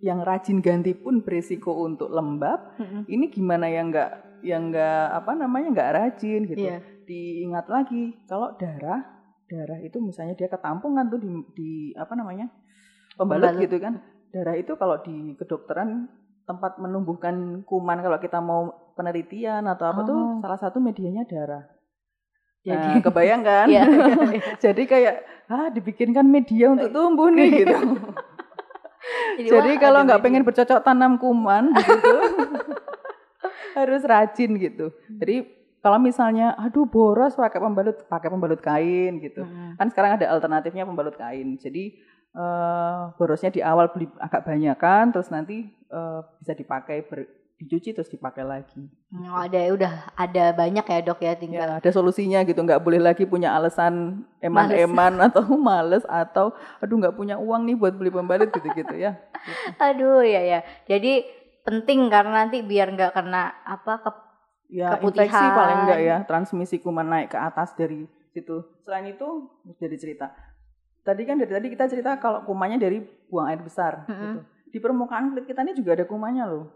[0.00, 2.72] yang rajin ganti pun berisiko untuk lembab.
[2.80, 3.04] Mm-mm.
[3.04, 6.64] Ini gimana yang nggak yang nggak apa namanya nggak rajin gitu.
[6.64, 6.80] Iya.
[7.04, 9.04] Diingat lagi kalau darah
[9.44, 12.48] darah itu misalnya dia ketampung kan tuh di, di apa namanya
[13.18, 13.64] pembalut Pembalut.
[13.66, 13.94] gitu kan.
[14.30, 16.06] Darah itu kalau di kedokteran
[16.46, 20.38] tempat menumbuhkan kuman kalau kita mau penelitian atau apa tuh Oh.
[20.40, 21.66] salah satu medianya darah.
[22.60, 23.66] Jadi Nah, kebayang kan?
[23.72, 24.40] Iya, iya, iya.
[24.60, 25.14] Jadi kayak
[25.50, 27.76] ah dibikinkan media untuk tumbuh nih gitu.
[29.50, 32.16] Jadi wah, kalau nggak pengen bercocok tanam kuman gitu,
[33.72, 34.92] harus rajin gitu.
[34.92, 35.18] Hmm.
[35.24, 35.36] Jadi
[35.80, 39.48] kalau misalnya aduh boros pakai pembalut, pakai pembalut kain gitu.
[39.48, 39.80] Mm-mm.
[39.80, 41.56] Kan sekarang ada alternatifnya pembalut kain.
[41.56, 41.96] Jadi
[42.36, 47.92] eh, borosnya di awal beli agak banyak kan, terus nanti eh, bisa dipakai ber- dicuci
[47.92, 48.88] terus dipakai lagi.
[49.12, 51.68] Oh, ada udah ada banyak ya dok ya tinggal.
[51.68, 57.12] Ya, ada solusinya gitu, nggak boleh lagi punya alasan eman-eman atau males atau aduh nggak
[57.12, 59.20] punya uang nih buat beli pembalut gitu-gitu ya.
[59.92, 60.60] Aduh ya ya.
[60.88, 61.28] Jadi
[61.60, 64.10] penting karena nanti biar nggak kena apa ke
[64.70, 65.26] Ya Keputihan.
[65.26, 68.62] infeksi paling enggak ya, transmisi kuman naik ke atas dari situ.
[68.86, 69.50] Selain itu
[69.82, 70.30] jadi cerita.
[71.02, 74.14] Tadi kan dari tadi kita cerita kalau kumannya dari buang air besar Mm-mm.
[74.22, 74.40] gitu.
[74.70, 76.70] Di permukaan kulit kita ini juga ada kumannya loh.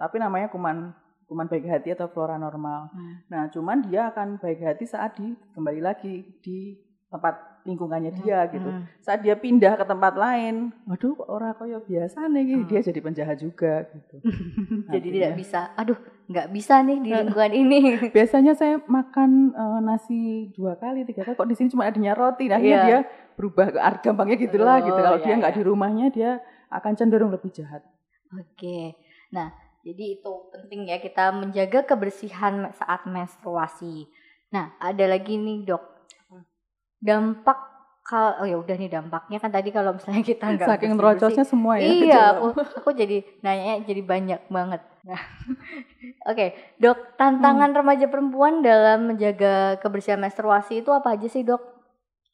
[0.00, 2.90] Tapi namanya kuman kuman baik hati atau flora normal.
[2.90, 3.22] Hmm.
[3.28, 6.74] Nah, cuman dia akan baik hati saat di kembali lagi di
[7.06, 8.66] tempat lingkungannya dia gitu.
[8.66, 8.88] Hmm.
[8.98, 12.66] Saat dia pindah ke tempat lain, waduh kok ora koyo biasa nih, Hmm.
[12.66, 14.16] dia jadi penjahat juga gitu.
[14.90, 15.60] Jadi Artinya- tidak bisa.
[15.76, 17.78] Aduh, nggak bisa nih di lingkungan ini.
[18.16, 22.48] Biasanya saya makan eh, nasi dua kali, tiga kali, kok di sini cuma adanya roti.
[22.48, 22.86] Nah, akhirnya Iya.
[22.88, 22.98] dia
[23.36, 24.98] berubah ke art gampangnya gitulah Oh, gitu.
[24.98, 25.58] Kalau iya, dia nggak iya.
[25.58, 26.30] di rumahnya, dia
[26.70, 27.84] akan cenderung lebih jahat.
[28.32, 28.96] Oke.
[29.30, 34.08] Nah, jadi itu penting ya kita menjaga kebersihan saat menstruasi.
[34.52, 35.84] Nah, ada lagi nih, Dok.
[37.00, 41.46] Dampak kalau oh ya udah nih dampaknya kan tadi kalau misalnya kita nggak Saking terocosnya
[41.46, 41.86] semua ya.
[41.86, 44.82] Iya, aku, aku jadi nanya jadi banyak banget.
[45.06, 45.20] Nah,
[46.30, 46.46] oke,
[46.82, 51.62] dok, tantangan remaja perempuan dalam menjaga kebersihan menstruasi itu apa aja sih, dok?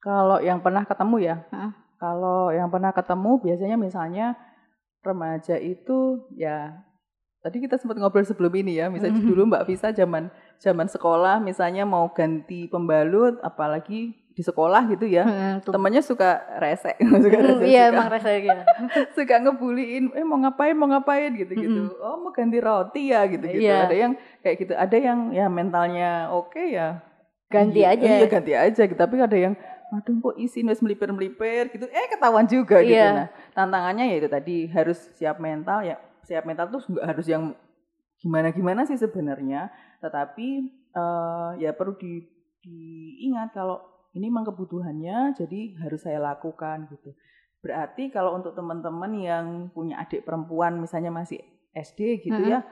[0.00, 1.36] Kalau yang pernah ketemu ya,
[2.00, 4.26] kalau yang pernah ketemu biasanya misalnya
[5.04, 6.72] remaja itu ya
[7.46, 9.28] tadi kita sempat ngobrol sebelum ini ya, misalnya Mhm.
[9.28, 10.26] dulu Mbak Visa zaman
[10.58, 16.98] zaman sekolah misalnya mau ganti pembalut, apalagi di sekolah gitu ya, Hmm, temannya suka resek,
[17.24, 18.62] suka Hmm, resek, iya, suka, emang rasanya gitu.
[19.16, 23.46] suka ngebuliin, eh mau ngapain mau ngapain gitu gitu, oh mau ganti roti ya gitu
[23.46, 23.86] gitu, Iya.
[23.86, 27.00] ada yang kayak gitu, ada yang ya mentalnya oke ya
[27.46, 28.06] Ganti Iya, aja.
[28.10, 28.98] Iya ganti aja gitu.
[28.98, 29.54] Tapi ada yang
[29.94, 31.86] aduh kok isin wes melipir-melipir gitu.
[31.86, 32.90] Eh ketahuan juga gitu.
[32.90, 33.06] Iya.
[33.14, 35.94] Nah, tantangannya ya itu tadi harus siap mental ya.
[36.26, 37.54] Siap mental tuh nggak harus yang
[38.18, 39.70] gimana-gimana sih sebenarnya,
[40.02, 40.48] tetapi
[40.90, 42.24] eh, ya perlu di,
[42.60, 43.78] diingat kalau
[44.10, 47.12] ini memang kebutuhannya jadi harus saya lakukan gitu.
[47.60, 51.38] Berarti kalau untuk teman-teman yang punya adik perempuan misalnya masih
[51.76, 52.52] SD gitu Mm-mm.
[52.56, 52.64] ya,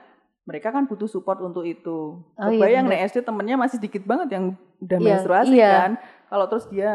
[0.43, 2.17] mereka kan butuh support untuk itu.
[2.25, 2.97] Oh iya, Kebayang bener.
[2.97, 4.45] nih SD temennya masih dikit banget yang
[4.81, 5.71] udah Iya, menstruasi iya.
[5.85, 5.91] kan.
[6.25, 6.91] Kalau terus dia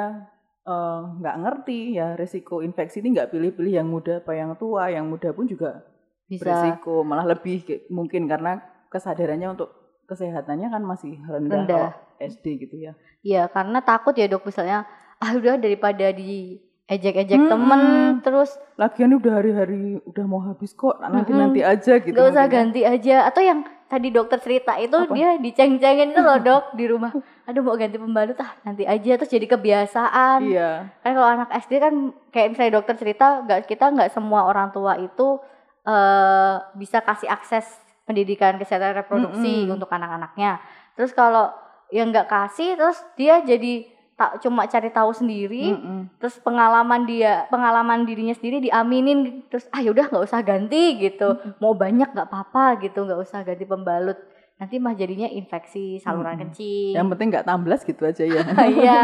[0.67, 5.07] eh, nggak ngerti ya resiko infeksi ini nggak pilih-pilih yang muda apa yang tua, yang
[5.07, 5.87] muda pun juga
[6.31, 6.47] Bisa.
[6.47, 7.03] beresiko.
[7.03, 9.75] Malah lebih mungkin karena kesadarannya untuk
[10.07, 11.91] kesehatannya kan masih rendah, Rendah.
[11.91, 11.91] kalau
[12.23, 12.93] SD gitu ya.
[13.21, 14.87] Iya, karena takut ya, dok, misalnya
[15.19, 17.53] ah udah daripada di ejek-ejek Mm-mm.
[17.53, 17.81] temen
[18.19, 21.71] terus Lagian udah hari-hari udah mau habis kok nanti nanti Mm-mm.
[21.71, 22.11] aja gitu.
[22.11, 25.15] Gak usah mungkin ganti aja atau yang tadi dokter cerita itu Apa?
[25.15, 27.11] dia diceng-cengin itu loh dok di rumah
[27.43, 30.71] aduh mau ganti pembalut ah nanti aja terus jadi kebiasaan Iya.
[30.99, 31.95] kan kalau anak SD kan
[32.31, 35.43] kayak misalnya dokter cerita nggak kita nggak semua orang tua itu
[35.81, 37.65] eh bisa kasih akses
[38.05, 39.75] pendidikan kesehatan reproduksi Mm-mm.
[39.75, 40.61] untuk anak-anaknya
[40.93, 41.49] terus kalau
[41.89, 46.21] yang nggak kasih terus dia jadi tak cuma cari tahu sendiri Mm-mm.
[46.21, 51.73] terus pengalaman dia pengalaman dirinya sendiri diaminin terus ah yaudah nggak usah ganti gitu mau
[51.73, 54.21] banyak nggak apa-apa gitu nggak usah ganti pembalut
[54.61, 56.53] nanti mah jadinya infeksi saluran Mm-mm.
[56.53, 58.43] kencing Yang penting nggak tamblas gitu aja ya.
[58.77, 59.01] iya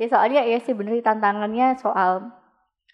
[0.00, 2.32] ya soalnya ya sih bener tantangannya soal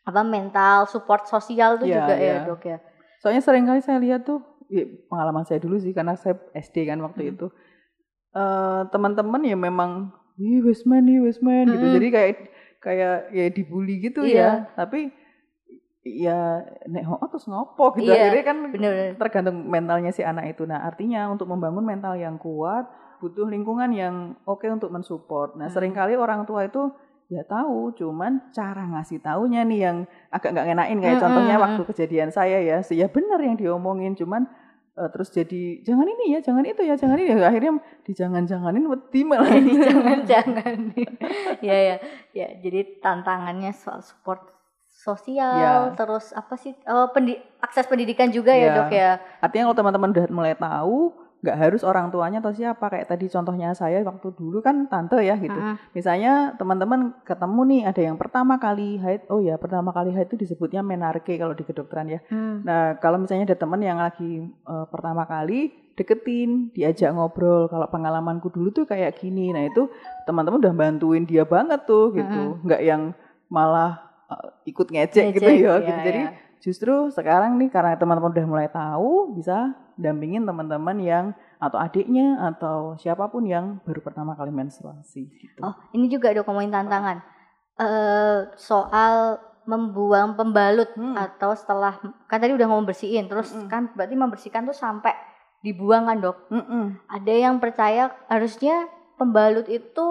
[0.03, 2.39] apa mental support sosial tuh Iya, juga ya iya.
[2.43, 2.79] dok ya
[3.21, 6.99] Soalnya sering kali saya lihat tuh ya, pengalaman saya dulu sih karena saya SD kan
[7.01, 7.33] waktu Hmm.
[7.37, 7.47] itu.
[8.33, 11.85] Eh teman-teman ya memang Ih, Westman nih, Westman gitu.
[11.85, 11.97] Mm-mm.
[12.01, 12.33] Jadi kayak
[12.81, 14.41] kayak ya dibully gitu Iya.
[14.41, 14.51] ya.
[14.73, 15.13] Tapi
[16.01, 20.65] ya nek oh, terus ngopo gitu Iya, akhirnya kan bener-bener tergantung mentalnya si anak itu.
[20.65, 22.89] Nah, artinya untuk membangun mental yang kuat
[23.21, 25.61] butuh lingkungan yang oke untuk mensupport.
[25.61, 25.75] Nah, Hmm.
[25.77, 26.89] sering kali orang tua itu
[27.31, 29.97] ya tahu, cuman cara ngasih taunya nih yang
[30.29, 31.23] agak nggak ngenain kayak Mm-mm.
[31.23, 34.51] contohnya waktu kejadian saya ya, ya benar yang diomongin, cuman
[34.93, 37.47] eh, terus jadi jangan ini ya, jangan itu ya, jangan ini ya.
[37.47, 39.47] Akhirnya dijangan-janganin wedi malah.
[39.87, 40.79] jangan-jangan
[41.61, 41.97] ya ya
[42.33, 44.43] ya jadi tantangannya soal support
[44.91, 45.95] sosial Ya.
[45.95, 48.77] terus apa sih oh, pendi- akses pendidikan juga ya Ya.
[48.77, 53.09] dok ya Artinya kalau teman-teman udah mulai tahu, nggak harus orang tuanya atau siapa kayak
[53.09, 55.57] tadi contohnya saya waktu dulu kan tante ya gitu.
[55.57, 55.77] Mm-mm.
[55.97, 60.45] Misalnya teman-teman ketemu nih ada yang pertama kali haid, oh ya pertama kali haid itu
[60.45, 62.21] disebutnya menarke kalau di kedokteran ya.
[62.29, 62.61] Hmm.
[62.61, 67.69] Nah kalau misalnya ada teman yang lagi eh, pertama kali deketin, diajak ngobrol.
[67.73, 69.89] Kalau pengalamanku dulu tuh kayak gini, nah itu
[70.25, 73.17] teman-teman udah bantuin dia banget tuh gitu, nggak yang
[73.49, 73.97] malah
[74.29, 75.81] eh, ikut ngecek, gitu ya.
[75.81, 76.01] ya, gitu.
[76.05, 76.31] Jadi ya.
[76.61, 81.25] justru sekarang nih karena teman-teman udah mulai tahu bisa dampingin teman-teman yang
[81.61, 85.61] atau adiknya atau siapa pun yang baru pertama kali menstruasi gitu.
[85.61, 87.21] oh ini juga dok ngomongin tantangan
[87.81, 91.15] eh soal membuang pembalut Hmm.
[91.15, 93.69] atau setelah kan tadi udah ngomong bersihin terus Mm-mm.
[93.69, 95.13] kan berarti membersihkan tuh sampai
[95.61, 96.49] dibuang kan dok.
[96.49, 96.97] Mm-mm.
[97.07, 98.89] Ada yang percaya harusnya
[99.21, 100.07] pembalut itu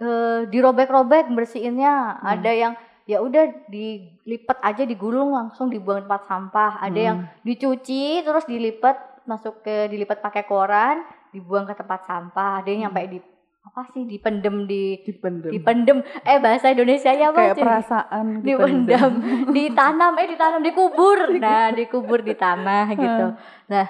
[0.00, 2.18] eh, dirobek-robek bersihinnya.
[2.18, 2.32] Hmm.
[2.40, 2.72] Ada yang
[3.04, 6.80] ya udah dilipat aja digulung langsung dibuang tempat sampah.
[6.80, 7.30] Ada yang Hmm.
[7.42, 12.60] dicuci terus dilipat masuk ke dilipat pakai koran dibuang ke tempat sampah.
[12.60, 12.88] Ada yang Hmm.
[12.90, 13.18] sampai di
[13.64, 15.48] apa sih dipendem di dipendem.
[15.48, 19.10] dipendem eh bahasa Indonesia ya apa Kayak Jadi, perasaan dipendam
[19.56, 23.26] ditanam eh ditanam dikubur nah dikubur di tanah gitu
[23.66, 23.88] nah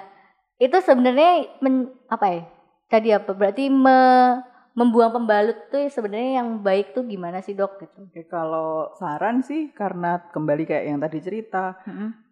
[0.55, 2.41] itu sebenarnya men- apa ya
[2.87, 8.05] tadi apa berarti me- membuang pembalut tuh sebenarnya yang baik tuh gimana sih dok gitu
[8.05, 11.79] Oke, kalau saran sih karena kembali kayak yang tadi cerita,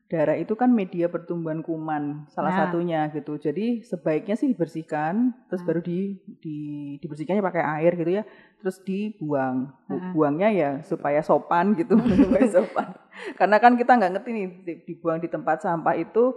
[0.06, 2.60] darah itu kan media pertumbuhan kuman salah Nah.
[2.68, 3.34] satunya gitu.
[3.36, 5.70] Jadi sebaiknya sih dibersihkan, terus Hmm.
[5.72, 6.00] baru di,
[6.38, 6.58] di
[7.00, 8.24] dibersihkannya pakai air gitu ya,
[8.60, 9.72] terus dibuang.
[9.88, 10.12] Bu- Hmm.
[10.14, 11.96] Buangnya ya supaya sopan gitu,
[12.44, 12.94] supaya sopan.
[13.34, 16.36] Karena kan kita nggak ngerti nih di- dibuang di tempat sampah itu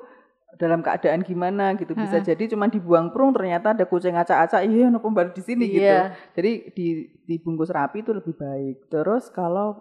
[0.55, 1.93] dalam keadaan gimana gitu.
[1.93, 2.27] Bisa Hmm.
[2.27, 5.85] jadi cuma dibuang prung ternyata ada kucing acak-acak, iya ono pembalut di sini gitu.
[5.85, 6.15] Iya.
[6.33, 6.87] Jadi di
[7.27, 8.89] dibungkus rapi itu lebih baik.
[8.89, 9.77] Terus kalau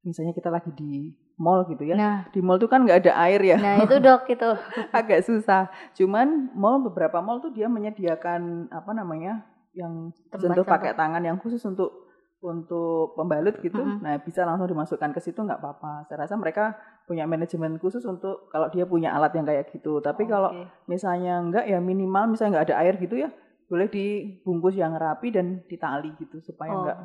[0.00, 3.40] misalnya kita lagi di mall gitu ya, nah di mall tuh kan nggak ada air
[3.40, 4.44] ya, nah itu dok itu
[4.98, 5.72] agak susah.
[5.96, 10.72] Cuman mall beberapa mall tuh dia menyediakan apa namanya yang sentuh sampah.
[10.76, 12.09] pakai tangan yang khusus untuk
[12.40, 13.76] untuk pembalut gitu.
[13.76, 14.00] Mm-mm.
[14.00, 16.08] Nah bisa langsung dimasukkan ke situ nggak apa-apa.
[16.08, 16.72] Saya rasa mereka
[17.04, 20.00] punya manajemen khusus untuk kalau dia punya alat yang kayak gitu.
[20.00, 20.64] Tapi kalau Oke.
[20.86, 23.28] misalnya enggak ya minimal misalnya nggak ada air gitu ya
[23.70, 26.80] boleh dibungkus yang rapi dan ditali gitu supaya Oh.
[26.82, 26.98] enggak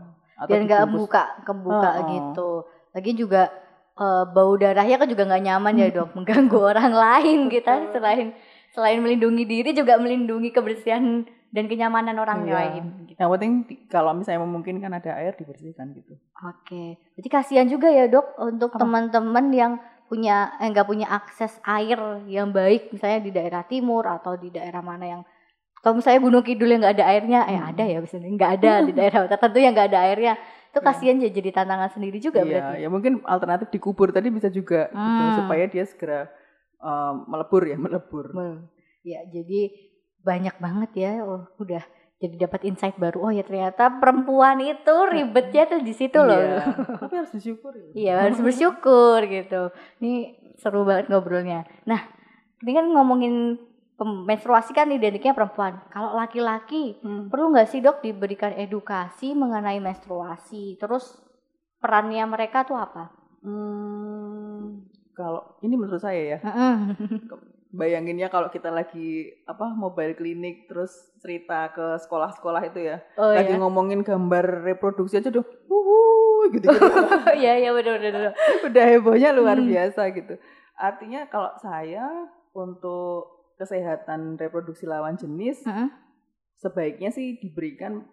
[0.50, 2.08] biar nggak buka kebuka Oh, oh.
[2.10, 2.50] gitu
[2.91, 3.54] lagi juga
[3.95, 7.91] eh, bau darahnya kan juga nggak nyaman ya dok mengganggu orang lain kita Betul.
[7.93, 8.28] selain
[8.74, 12.54] selain melindungi diri juga melindungi kebersihan dan kenyamanan orang Iya.
[12.58, 13.04] lain gitu.
[13.15, 13.54] Yang penting
[13.86, 19.45] kalau misalnya memungkinkan ada air dibersihkan gitu Oke, jadi kasihan juga ya dok untuk teman-teman
[19.49, 19.73] yang
[20.06, 24.80] punya eh, nggak punya akses air yang baik, misalnya di daerah timur atau di daerah
[24.80, 25.21] mana yang
[25.75, 27.69] atau misalnya Gunung Kidul yang nggak ada airnya, eh Hmm.
[27.71, 30.34] ada ya misalnya nggak ada di daerah tertentu yang nggak ada airnya,
[30.69, 30.86] itu Iya.
[30.86, 32.78] kasihan ya jadi tantangan sendiri juga iya berarti.
[32.84, 35.36] ya mungkin alternatif dikubur tadi bisa juga gitu, Hmm.
[35.39, 36.28] supaya dia segera
[36.78, 38.58] um, melebur ya melebur Hmm.
[39.01, 39.69] Ya, jadi
[40.19, 41.12] banyak banget ya.
[41.21, 43.28] Oh, udah jadi dapat insight baru.
[43.28, 46.39] Oh ya ternyata perempuan itu ribetnya tuh di situ loh.
[46.39, 46.63] Iya.
[47.04, 49.62] tapi harus disyukuri Iya harus bersyukur gitu.
[49.99, 50.13] Ini
[50.56, 51.67] seru banget ngobrolnya.
[51.84, 52.01] Nah
[52.63, 53.60] ini kan ngomongin
[53.99, 55.80] menstruasi kan identiknya perempuan.
[55.91, 57.28] Kalau laki-laki Hmm.
[57.32, 60.75] perlu nggak sih dok diberikan edukasi mengenai menstruasi?
[60.80, 61.15] Terus
[61.80, 63.12] perannya mereka tuh apa?
[63.45, 66.39] Hmm, kalau ini menurut saya ya.
[67.75, 73.53] bayanginnya kalau kita lagi apa mobile klinik terus cerita ke sekolah-sekolah itu ya oh lagi
[73.53, 73.59] iya.
[73.59, 76.71] ngomongin gambar reproduksi aja tuh wuhu gitu
[77.39, 78.11] iya benar benar.
[78.31, 78.33] benar.
[78.71, 79.67] udah hebohnya luar Hmm.
[79.67, 80.35] biasa gitu
[80.75, 82.07] artinya kalau saya
[82.51, 85.88] untuk kesehatan reproduksi lawan jenis Mm-mm.
[86.59, 88.03] sebaiknya sih diberikan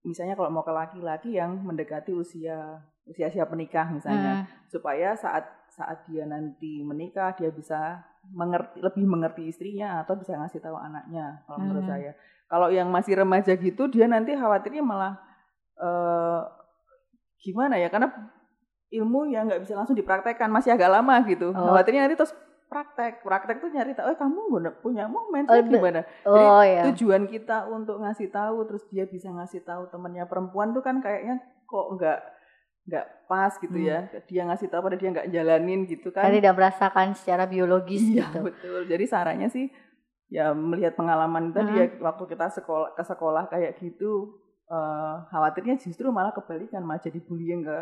[0.00, 4.68] misalnya kalau mau ke laki-laki yang mendekati usia usia siap menikah misalnya Mm.
[4.68, 8.00] supaya saat saat dia nanti menikah dia bisa
[8.30, 11.92] mengerti lebih mengerti istrinya atau bisa ngasih tahu anaknya kalau menurut Hmm.
[11.92, 12.12] saya
[12.46, 15.18] kalau yang masih remaja gitu dia nanti khawatirnya malah
[15.76, 16.40] eh
[17.40, 18.12] gimana ya karena
[18.90, 21.58] ilmu yang nggak bisa langsung dipraktekkan masih agak lama gitu Oh.
[21.64, 22.34] khawatirnya nanti terus
[22.66, 26.86] praktek praktek tuh nyari tahu eh kamu nggak punya mau Oh, gimana Oh ya.
[26.86, 31.38] tujuan kita untuk ngasih tahu terus dia bisa ngasih tahu temannya perempuan tuh kan kayaknya
[31.64, 32.18] kok nggak
[32.82, 33.86] nggak pas gitu Hmm.
[33.86, 38.02] ya dia ngasih tahu pada dia nggak jalanin gitu kan Karena tidak merasakan secara biologis
[38.02, 38.40] iya gitu.
[38.42, 39.68] betul jadi sarannya sih
[40.26, 41.80] ya melihat pengalaman tadi Hmm.
[41.80, 47.18] ya waktu kita sekolah ke sekolah kayak gitu eh, khawatirnya justru malah kebalikan malah jadi
[47.18, 47.78] bullying ke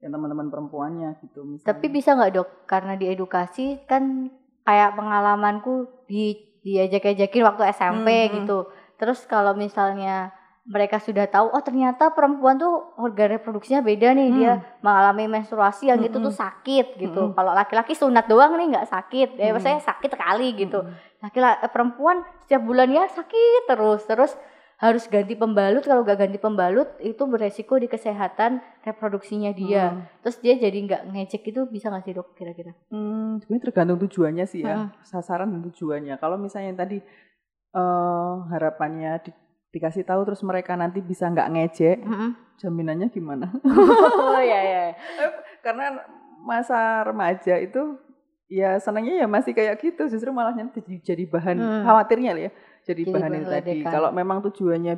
[0.00, 1.68] yang teman-teman perempuannya gitu misalnya.
[1.68, 2.48] Tapi bisa nggak dok?
[2.66, 8.34] Karena di edukasi kan kayak pengalamanku di diajak-ajakin waktu SMP Hmm, hmm.
[8.40, 8.58] gitu.
[8.96, 14.38] Terus kalau misalnya mereka sudah tahu, oh ternyata perempuan tuh organ reproduksinya beda nih, Hmm.
[14.38, 17.22] dia mengalami menstruasi yang itu Hmm, tuh sakit gitu.
[17.28, 17.34] Hmm.
[17.34, 19.58] Kalau laki-laki sunat doang nih nggak sakit, eh Hmm.
[19.58, 20.86] maksudnya sakit sekali gitu.
[20.86, 20.94] Mm.
[21.18, 24.32] Laki-laki perempuan setiap bulannya sakit terus, terus
[24.78, 25.82] harus ganti pembalut.
[25.82, 29.90] Kalau nggak ganti pembalut itu beresiko di kesehatan reproduksinya dia.
[29.90, 30.06] Hmm.
[30.22, 32.70] Terus dia jadi nggak ngecek itu bisa nggak sih dok kira-kira?
[32.86, 34.94] Hmm, sebenarnya tergantung tujuannya sih ya, Mm.
[35.02, 36.14] sasaran dan tujuannya.
[36.18, 36.98] Kalau misalnya yang tadi
[37.72, 39.41] eh, harapannya di-
[39.72, 41.98] dikasih tahu terus mereka nanti bisa nggak ngejek,
[42.60, 43.48] jaminannya gimana?
[44.36, 44.84] oh ya ya.
[45.64, 45.96] Karena
[46.44, 47.96] masa remaja itu
[48.52, 51.82] ya senangnya ya masih kayak gitu, justru malahnya jadi, jadi bahan Hmm.
[51.88, 52.50] khawatirnya ya,
[52.84, 53.72] jadi, Jadi bahan itu tadi.
[53.80, 54.94] Kalau memang tujuannya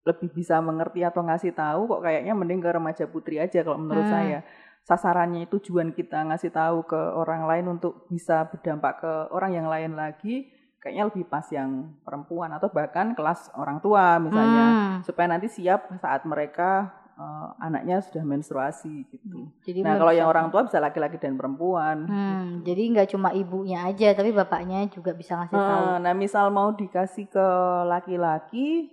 [0.00, 4.04] lebih bisa mengerti atau ngasih tahu, kok kayaknya mending ke remaja putri aja kalau menurut
[4.04, 4.16] Hmm.
[4.16, 4.38] saya.
[4.80, 9.92] Sasarannya tujuan kita ngasih tahu ke orang lain untuk bisa berdampak ke orang yang lain
[9.92, 10.48] lagi
[10.80, 11.70] kayaknya lebih pas yang
[12.00, 14.96] perempuan atau bahkan kelas orang tua misalnya Hmm.
[15.04, 19.52] supaya nanti siap saat mereka eh, anaknya sudah menstruasi gitu.
[19.60, 22.08] Jadi Nah kalau yang orang tua bisa laki-laki dan perempuan.
[22.08, 25.84] Hmm, jadi nggak cuma ibunya aja, tapi bapaknya juga bisa ngasih tahu.
[25.84, 27.46] Eh, Nah misal mau dikasih ke
[27.84, 28.88] laki-laki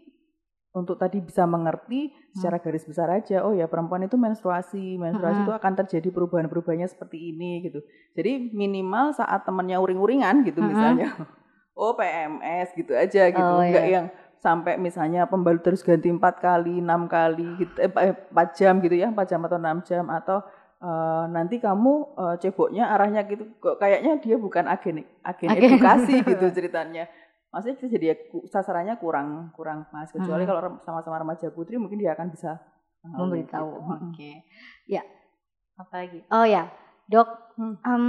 [0.76, 3.42] untuk tadi bisa mengerti secara garis besar aja.
[3.42, 5.48] Oh ya perempuan itu menstruasi, menstruasi Mm-mm.
[5.48, 7.80] itu akan terjadi perubahan-perubahannya seperti ini gitu.
[8.12, 10.72] Jadi minimal saat temennya uring-uringan gitu Mm-mm.
[10.76, 11.16] misalnya.
[11.78, 13.94] Oh PMS gitu aja gitu, Oh, enggak iya.
[13.94, 14.06] yang
[14.38, 17.90] sampai misalnya pembalut terus ganti empat kali, enam kali, gitu, eh,
[18.28, 20.42] empat jam gitu ya, empat jam atau enam jam atau
[20.78, 25.62] eh, nanti kamu eh, ceboknya arahnya gitu, kok kayaknya dia bukan agen agen Agen.
[25.70, 27.06] edukasi gitu ceritanya.
[27.48, 28.16] Maksudnya jadi ya
[28.46, 30.06] sasarannya kurang kurang pas.
[30.06, 30.50] Kecuali Hmm.
[30.52, 32.60] kalau sama-sama remaja putri mungkin dia akan bisa
[33.00, 33.70] tahu memberitahu.
[33.72, 33.94] gitu.
[34.12, 34.32] Oke.
[34.86, 35.02] Ya.
[35.78, 36.20] Apa lagi?
[36.28, 36.68] Oh ya,
[37.06, 37.30] Dok.
[37.56, 37.76] Hmm.
[37.82, 38.06] em,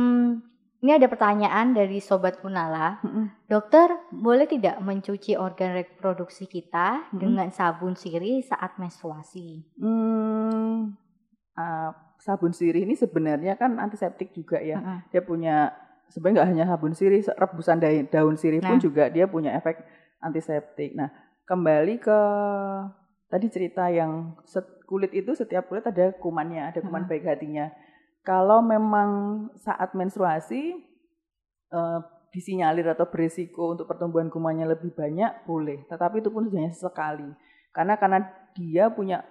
[0.79, 3.03] ini ada pertanyaan dari sobat Unala.
[3.03, 3.26] Mm-mm.
[3.45, 7.18] Dokter, boleh tidak mencuci organ reproduksi kita Hmm.
[7.18, 9.66] dengan sabun sirih saat menstruasi?
[9.74, 10.95] Hmm,
[11.53, 14.79] ah, sabun sirih ini sebenarnya kan antiseptik juga ya.
[14.79, 14.99] Mm-mm.
[15.11, 15.57] Dia punya
[16.09, 18.83] sebenarnya nggak hanya sabun sirih, rebusan daun, daun sirih pun Nah.
[18.83, 19.83] juga dia punya efek
[20.18, 20.95] antiseptik.
[20.95, 21.11] Nah,
[21.45, 22.18] kembali ke
[23.26, 27.11] tadi cerita yang set- kulit itu setiap kulit ada kumannya, ada kuman Mm-mm.
[27.11, 27.68] baik hatinya.
[28.26, 29.10] Kalau memang
[29.60, 30.76] saat menstruasi
[31.72, 32.00] eh,
[32.32, 35.88] disinyalir atau berisiko untuk pertumbuhan kumannya lebih banyak, boleh.
[35.88, 37.28] Tetapi itu pun hanya sesekali.
[37.72, 39.24] Karena karena dia punya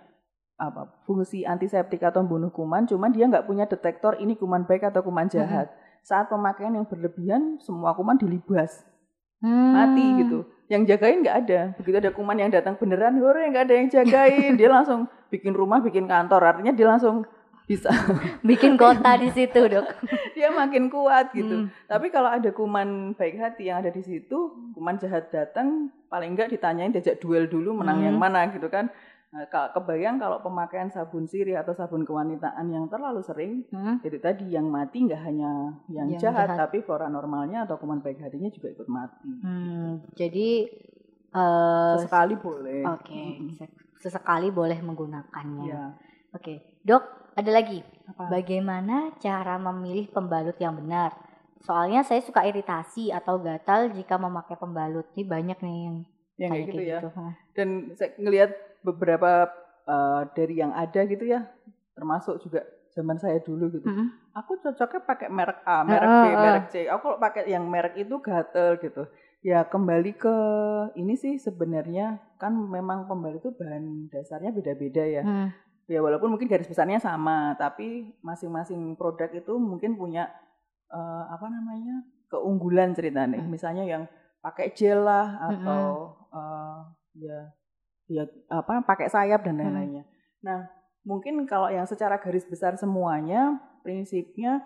[0.57, 5.05] apa fungsi antiseptik atau membunuh kuman, cuman dia nggak punya detektor ini kuman baik atau
[5.05, 5.69] kuman jahat.
[6.01, 8.81] Saat pemakaian yang berlebihan, semua kuman dilibas,
[9.37, 9.73] Hmm.
[9.77, 10.49] mati gitu.
[10.65, 11.61] Yang jagain nggak ada.
[11.77, 14.57] Begitu ada kuman yang datang beneran, hore nggak ada yang jagain.
[14.57, 16.41] dia langsung bikin rumah, bikin kantor.
[16.41, 17.23] Artinya dia langsung
[17.67, 17.91] bisa,
[18.41, 19.85] Bikin kota di situ, Dok.
[20.33, 21.67] dia makin kuat gitu.
[21.67, 21.69] Hmm.
[21.83, 24.37] Tapi kalau ada kuman baik hati yang ada di situ,
[24.71, 28.07] kuman jahat datang, paling enggak ditanyain diajak duel dulu menang Hmm.
[28.07, 28.87] yang mana gitu kan.
[29.27, 33.99] Nah, kebayang kalau pemakaian sabun sirih atau sabun kewanitaan yang terlalu sering, Hmm.
[33.99, 35.51] itu tadi yang mati nggak hanya
[35.85, 36.57] yang, Yang jahat, jahat.
[36.63, 39.27] tapi flora normalnya atau kuman baik hatinya juga ikut mati.
[39.37, 40.71] Hmm, jadi
[41.29, 42.87] eh Sesekali boleh.
[42.87, 45.67] oke, se- sesekali boleh menggunakannya.
[45.67, 45.83] Iya.
[46.31, 47.03] Oke, Dok,
[47.37, 47.85] ada lagi.
[48.09, 48.33] Apa?
[48.33, 51.13] Bagaimana cara memilih pembalut yang benar?
[51.61, 55.05] Soalnya saya suka iritasi atau gatal jika memakai pembalut.
[55.13, 55.97] Ini banyak nih yang
[56.37, 56.99] yang kayak gitu ya.
[57.13, 57.33] Hah.
[57.53, 59.53] Dan saya ngelihat beberapa
[59.85, 61.45] eh, dari yang ada gitu ya,
[61.93, 62.65] termasuk juga
[62.97, 63.85] zaman saya dulu gitu.
[63.85, 64.33] Mm-mm.
[64.33, 66.75] aku cocoknya pakai merek A, merek Heeh, B, merek C.
[66.89, 69.05] Aku kalau pakai yang merek itu gatel gitu.
[69.45, 70.37] Ya kembali ke
[70.97, 75.21] ini sih sebenarnya kan memang pembalut itu bahan dasarnya beda-beda ya.
[75.21, 75.49] Hmm.
[75.87, 80.27] Ya walaupun mungkin garis besarnya sama, tapi masing-masing produk itu mungkin punya
[80.91, 83.39] eh, apa namanya keunggulan ceritanya.
[83.39, 83.47] Hmm.
[83.47, 84.03] Misalnya yang
[84.43, 86.79] pakai gel lah atau eh,
[87.23, 87.39] ya
[88.07, 89.63] ya apa pakai sayap dan Hmm.
[89.63, 90.03] lain-lainnya.
[90.43, 90.67] Nah
[91.07, 94.59] mungkin kalau yang secara garis besar semuanya prinsipnya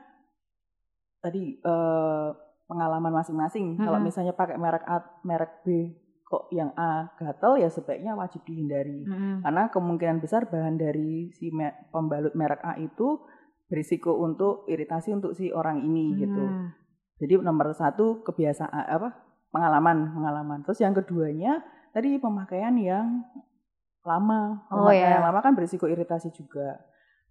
[1.21, 2.29] tadi eh,
[2.65, 3.77] pengalaman masing-masing.
[3.77, 4.09] Kalau Mm-mm.
[4.09, 5.91] misalnya pakai merek A, merek B
[6.31, 9.03] kok yang A gatel ya sebaiknya wajib dihindari.
[9.03, 9.43] Mm-mm.
[9.43, 13.19] Karena kemungkinan besar bahan dari si me- pembalut merek A itu
[13.67, 16.39] berisiko untuk iritasi untuk si orang ini gitu.
[16.39, 16.71] Hmm.
[17.19, 19.11] Jadi nomor satu kebiasaan apa
[19.51, 20.59] pengalaman pengalaman.
[20.63, 21.59] Terus yang keduanya
[21.91, 23.27] tadi pemakaian yang
[24.01, 24.65] lama.
[24.71, 25.13] Oh, Pemakaian ya.
[25.19, 26.79] yang lama kan berisiko iritasi juga.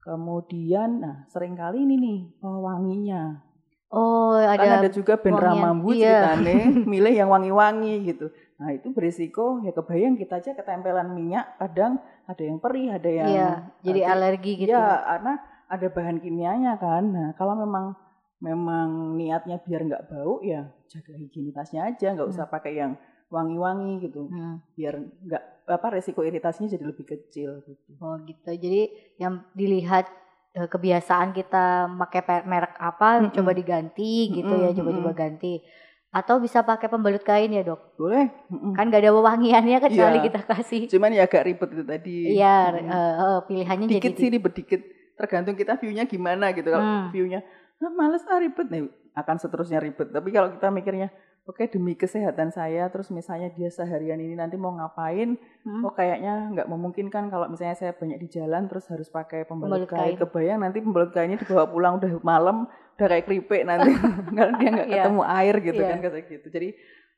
[0.01, 3.45] Kemudian, nah sering kali ini nih oh, wanginya.
[3.91, 6.39] Oh, ada, kan ada juga band ramambu Iya.
[6.39, 6.57] ceritane
[6.95, 8.31] milih yang wangi-wangi gitu.
[8.61, 11.97] Nah itu berisiko ya kebayang kita aja ketempelan minyak kadang
[12.29, 13.51] ada yang perih, ada yang Iya,
[13.81, 14.71] jadi ada- alergi gitu.
[14.71, 15.33] Iya, karena
[15.67, 17.03] ada bahan kimianya kan.
[17.09, 17.97] Nah, kalau memang
[18.39, 24.29] memang niatnya biar nggak bau ya jaga higienitasnya aja, nggak usah pakai yang wangi-wangi gitu.
[24.29, 24.61] Hmm.
[24.77, 27.91] Biar nggak apa resiko iritasinya jadi lebih kecil gitu.
[27.97, 28.45] Oh gitu.
[28.51, 28.83] Jadi
[29.17, 30.05] yang dilihat
[30.51, 33.33] eh, kebiasaan kita pakai merek apa Mm-mm.
[33.33, 35.63] coba diganti gitu ya, Mm-mm, coba-coba ganti.
[36.11, 37.95] Atau bisa pakai pembalut kain ya, Dok.
[37.95, 38.27] Boleh.
[38.51, 38.75] mm-mm.
[38.75, 40.27] Kan gak ada wewangiannya kecuali Iya.
[40.27, 40.81] kita kasih.
[40.91, 42.17] Cuman ya agak ribet itu tadi.
[42.35, 42.83] Iya, eh,
[43.15, 44.81] eh, pilihannya dikit jadi sih ribet dikit.
[45.15, 46.67] Tergantung kita view-nya gimana gitu.
[46.67, 47.09] Kalau Hmm.
[47.11, 47.47] view-nya
[47.79, 50.11] ah, males ah ribet nih akan seterusnya ribet.
[50.11, 51.15] Tapi kalau kita mikirnya
[51.51, 55.83] Oke demi kesehatan saya, terus misalnya dia seharian ini nanti mau ngapain, Hmm.
[55.83, 59.91] Oh kayaknya nggak memungkinkan kalau misalnya saya banyak di jalan terus harus pakai pembalut, Pembalut
[59.91, 60.15] kain.
[60.15, 60.17] kain.
[60.17, 63.91] Kebayang nanti pembalut kainnya dibawa pulang udah malam, udah kayak keripik nanti
[64.31, 65.03] karena dia nggak Iya.
[65.03, 65.89] ketemu air gitu Iya.
[65.91, 66.47] kan kayak gitu.
[66.49, 66.69] Jadi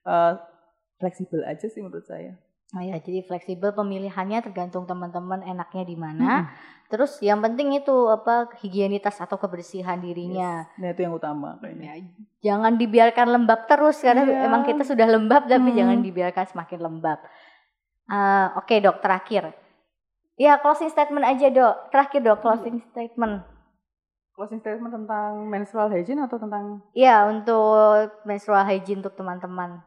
[0.02, 0.32] eh,
[0.96, 2.34] fleksibel aja sih menurut saya.
[2.72, 6.24] Oh ya, jadi fleksibel pemilihannya tergantung teman-teman enaknya di mana.
[6.40, 6.81] Mm-mm.
[6.92, 10.68] Terus yang penting itu apa higienitas atau kebersihan dirinya.
[10.68, 10.76] Yes.
[10.76, 11.88] Nah itu yang utama kayaknya.
[11.88, 11.94] Ya,
[12.52, 14.44] jangan dibiarkan lembab terus karena Iya.
[14.44, 15.78] emang kita sudah lembab tapi Hmm.
[15.80, 17.16] jangan dibiarkan semakin lembab.
[18.12, 19.56] Eh, Oke dok, terakhir.
[20.36, 21.88] Ya closing statement aja dok.
[21.88, 23.40] Terakhir dok, closing statement.
[24.36, 29.80] Closing statement tentang menstrual hygiene atau tentang Ya untuk menstrual hygiene untuk teman-teman.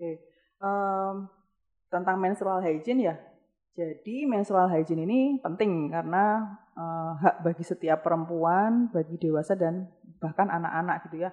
[0.00, 1.28] Em,
[1.92, 3.14] tentang menstrual hygiene ya.
[3.78, 6.42] Jadi menstrual hygiene ini penting karena
[6.74, 9.86] eh, hak bagi setiap perempuan, bagi dewasa dan
[10.18, 11.30] bahkan anak-anak gitu ya.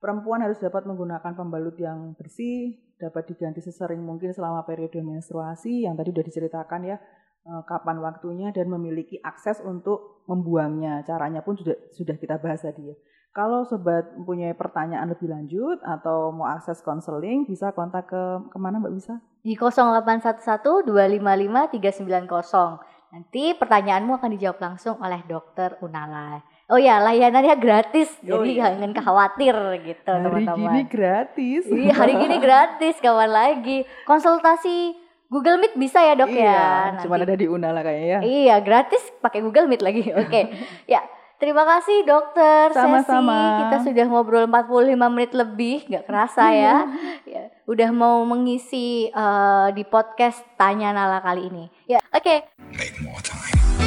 [0.00, 5.92] Perempuan harus dapat menggunakan pembalut yang bersih, dapat diganti sesering mungkin selama periode menstruasi yang
[5.92, 6.96] tadi udah diceritakan ya
[7.44, 11.02] eh, kapan waktunya dan memiliki akses untuk membuangnya.
[11.02, 12.96] Caranya pun sudah sudah kita bahas tadi ya.
[13.30, 18.82] Kalau sobat mempunyai pertanyaan lebih lanjut atau mau akses konseling bisa kontak ke ke mana
[18.82, 19.22] Mbak bisa?
[19.40, 22.90] Di 0811 255 390.
[23.10, 26.38] Nanti pertanyaanmu akan dijawab langsung oleh dokter Unala.
[26.70, 28.06] Oh ya, layanannya gratis.
[28.30, 28.62] Oh jadi iya.
[28.70, 30.58] jangan khawatir gitu, Hari teman-teman.
[30.70, 31.62] gini gratis.
[31.66, 33.82] Iya, hari gini gratis, kawan lagi.
[34.06, 34.94] Konsultasi
[35.26, 37.02] Google Meet bisa ya, Dok iya, ya.
[37.02, 38.20] cuma Nanti- ada di Unala kayaknya ya.
[38.22, 40.02] Iya, gratis pakai Google Meet lagi.
[40.14, 40.40] Oke.
[40.94, 41.02] ya,
[41.40, 43.34] terima kasih dokter Sama-sama.
[43.34, 43.58] Sesi.
[43.64, 46.86] Kita sudah ngobrol 45 menit lebih, nggak kerasa ya.
[47.24, 47.48] ya.
[47.64, 51.64] Udah mau mengisi eh, di podcast Tanya Nala kali ini.
[51.88, 52.44] Ya, oke.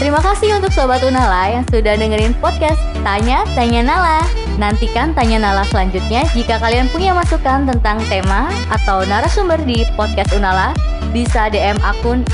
[0.01, 4.19] Terima kasih untuk Sobat Unala yang sudah dengerin podcast Tanya Tanya Nala.
[4.57, 10.73] Nantikan Tanya Nala selanjutnya jika kalian punya masukan tentang tema atau narasumber di podcast Unala,
[11.13, 12.25] bisa DM akun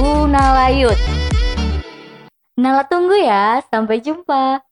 [0.00, 1.23] @unalayut.
[2.62, 4.62] Nala tunggu ya, sampai jumpa.